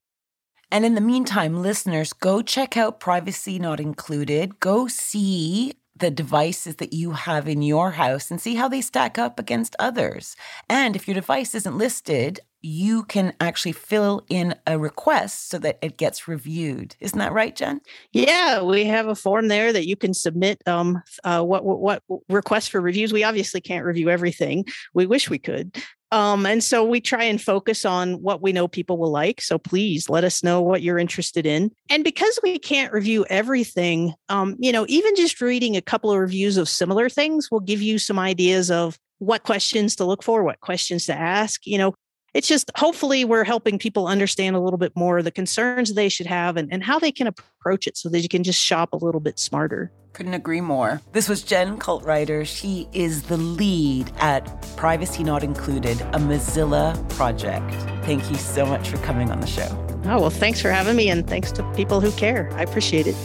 And 0.72 0.86
in 0.86 0.96
the 0.96 1.02
meantime, 1.02 1.62
listeners, 1.62 2.14
go 2.14 2.42
check 2.42 2.78
out 2.78 3.00
Privacy 3.00 3.58
Not 3.58 3.80
Included. 3.80 4.60
Go 4.60 4.88
see 4.88 5.74
the 6.00 6.12
devices 6.12 6.76
that 6.76 6.94
you 6.94 7.12
have 7.12 7.48
in 7.48 7.62
your 7.62 7.92
house 7.92 8.32
and 8.32 8.42
see 8.42 8.56
how 8.56 8.68
they 8.68 8.82
stack 8.82 9.18
up 9.18 9.40
against 9.40 9.76
others. 9.80 10.36
And 10.70 10.96
if 10.96 11.08
your 11.08 11.16
device 11.16 11.56
isn't 11.56 11.78
listed, 11.78 12.40
you 12.62 13.04
can 13.04 13.34
actually 13.40 13.72
fill 13.72 14.26
in 14.30 14.54
a 14.68 14.78
request 14.78 15.50
so 15.50 15.60
that 15.60 15.78
it 15.82 15.98
gets 15.98 16.28
reviewed. 16.28 16.96
Isn't 17.00 17.20
that 17.20 17.32
right, 17.32 17.56
Jen? 17.56 17.80
Yeah, 18.12 18.62
we 18.64 18.84
have 18.86 19.08
a 19.08 19.16
form 19.16 19.48
there 19.48 19.72
that 19.72 19.88
you 19.88 19.96
can 19.96 20.14
submit 20.14 20.62
um, 20.68 21.02
uh, 21.24 21.42
what, 21.42 21.64
what 21.64 21.80
what 21.80 22.04
requests 22.28 22.68
for 22.68 22.82
reviews. 22.82 23.14
We 23.14 23.24
obviously 23.24 23.62
can't 23.62 23.86
review 23.86 24.10
everything. 24.10 24.66
We 24.94 25.06
wish 25.06 25.30
we 25.30 25.40
could, 25.40 25.82
um, 26.12 26.46
and 26.46 26.64
so 26.64 26.84
we 26.84 27.02
try 27.02 27.24
and 27.24 27.42
focus 27.42 27.86
on 27.86 28.14
what 28.22 28.42
we 28.42 28.52
know 28.52 28.68
people 28.68 28.98
will 28.98 29.12
like. 29.12 29.42
So 29.42 29.58
please 29.58 30.10
let 30.10 30.24
us 30.24 30.44
know 30.44 30.62
what 30.62 30.82
you're 30.82 30.98
interested 30.98 31.46
in. 31.46 31.72
And 31.90 32.04
because 32.04 32.40
we 32.42 32.58
can't 32.58 32.92
review 32.92 33.26
everything, 33.30 34.14
um, 34.28 34.56
you 34.60 34.72
know, 34.72 34.86
even 34.90 35.16
just 35.16 35.40
reading 35.40 35.78
a 35.78 35.82
couple 35.82 36.12
of 36.12 36.18
reviews 36.18 36.58
of 36.58 36.68
similar 36.68 37.10
things 37.10 37.52
will 37.52 37.60
give 37.60 37.82
you 37.82 38.00
some 38.00 38.18
ideas 38.18 38.72
of 38.72 38.98
what 39.20 39.44
questions 39.44 39.96
to 39.98 40.06
look 40.06 40.24
for, 40.24 40.44
what 40.44 40.62
questions 40.62 41.06
to 41.06 41.14
ask. 41.14 41.68
You 41.68 41.78
know, 41.78 41.96
it's 42.34 42.48
just 42.48 42.72
hopefully 42.76 43.26
we're 43.26 43.44
helping 43.44 43.80
people 43.80 44.08
understand 44.08 44.56
a 44.56 44.60
little 44.60 44.78
bit 44.78 44.96
more 44.96 45.22
the 45.22 45.32
concerns 45.32 45.94
they 45.94 46.10
should 46.10 46.28
have 46.28 46.58
and, 46.58 46.72
and 46.72 46.84
how 46.84 47.00
they 47.00 47.12
can 47.12 47.28
approach 47.28 47.88
it 47.88 47.98
so 47.98 48.10
that 48.10 48.20
you 48.22 48.30
can 48.30 48.44
just 48.44 48.62
shop 48.62 48.94
a 48.94 48.98
little 48.98 49.22
bit 49.22 49.40
smarter. 49.40 49.92
Couldn't 50.14 50.34
agree 50.34 50.62
more. 50.62 51.02
This 51.12 51.30
was 51.30 51.44
Jen 51.44 51.78
Caltrider. 51.78 52.46
She 52.46 52.88
is 52.94 53.24
the 53.24 53.38
lead 53.38 54.12
at 54.20 54.44
Privacy 54.76 55.24
Not 55.24 55.44
Included, 55.44 56.02
a 56.02 56.20
Mozilla 56.20 57.08
project. 57.10 57.72
Thank 58.06 58.30
you 58.30 58.36
so 58.36 58.66
much 58.66 58.90
for 58.90 58.98
coming 58.98 59.32
on 59.32 59.40
the 59.40 59.48
show. 59.48 59.68
Oh, 60.06 60.20
well, 60.20 60.30
thanks 60.30 60.62
for 60.62 60.72
having 60.72 60.96
me, 60.96 61.10
and 61.10 61.28
thanks 61.28 61.52
to 61.54 61.74
people 61.74 62.02
who 62.02 62.12
care. 62.14 62.50
I 62.54 62.64
appreciate 62.64 63.06
it. 63.06 63.16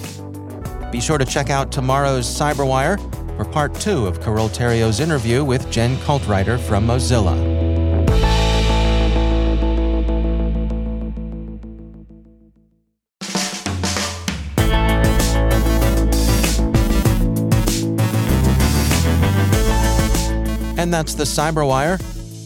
Be 0.93 1.01
sure 1.01 1.19
to 1.19 1.25
check 1.25 1.49
out 1.49 1.73
tomorrow's 1.73 2.27
Cyberwire 2.27 2.99
for 3.37 3.45
part 3.45 3.75
two 3.75 4.07
of 4.07 4.21
Carole 4.21 4.49
Theriault's 4.49 5.01
interview 5.01 5.43
with 5.45 5.71
Jen 5.71 5.97
Caltrider 5.99 6.61
from 6.61 6.87
Mozilla. 6.87 7.54
That's 20.95 21.15
the 21.15 21.25
Cyberwire. 21.25 22.01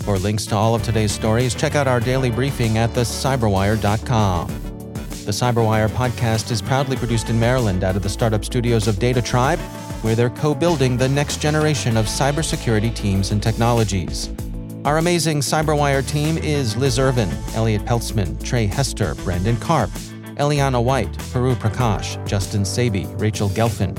For 0.05 0.19
links 0.19 0.47
to 0.47 0.57
all 0.57 0.75
of 0.75 0.83
today's 0.83 1.13
stories, 1.13 1.55
check 1.55 1.75
out 1.75 1.87
our 1.87 2.01
daily 2.01 2.31
briefing 2.31 2.79
at 2.79 2.89
thecyberwire.com. 2.93 4.49
The 5.27 5.33
Cyberwire 5.33 5.91
podcast 5.91 6.51
is 6.51 6.63
proudly 6.63 6.97
produced 6.97 7.29
in 7.29 7.39
Maryland 7.39 7.85
out 7.85 7.95
of 7.95 8.03
the 8.03 8.09
startup 8.09 8.47
studios 8.47 8.89
of 8.89 8.95
DataTribe, 8.95 9.59
where 10.03 10.15
they're 10.15 10.31
co 10.31 10.55
building 10.55 10.97
the 10.97 11.11
next 11.11 11.43
generation 11.43 11.99
of 11.99 12.07
cybersecurity 12.07 12.97
teams 12.97 13.33
and 13.33 13.43
technologies. 13.43 14.31
Our 14.87 14.97
amazing 14.97 15.41
Cyberwire 15.41 16.09
team 16.09 16.39
is 16.39 16.75
Liz 16.75 16.99
Irvin, 16.99 17.29
Elliot 17.53 17.83
Peltzman, 17.83 18.43
Trey 18.43 18.65
Hester, 18.65 19.15
Brandon 19.17 19.59
Karp, 19.59 19.91
Eliana 20.37 20.83
White, 20.83 21.13
Puru 21.35 21.55
Prakash, 21.55 22.27
Justin 22.27 22.63
Sabie, 22.63 23.05
Rachel 23.21 23.51
Gelfand, 23.51 23.99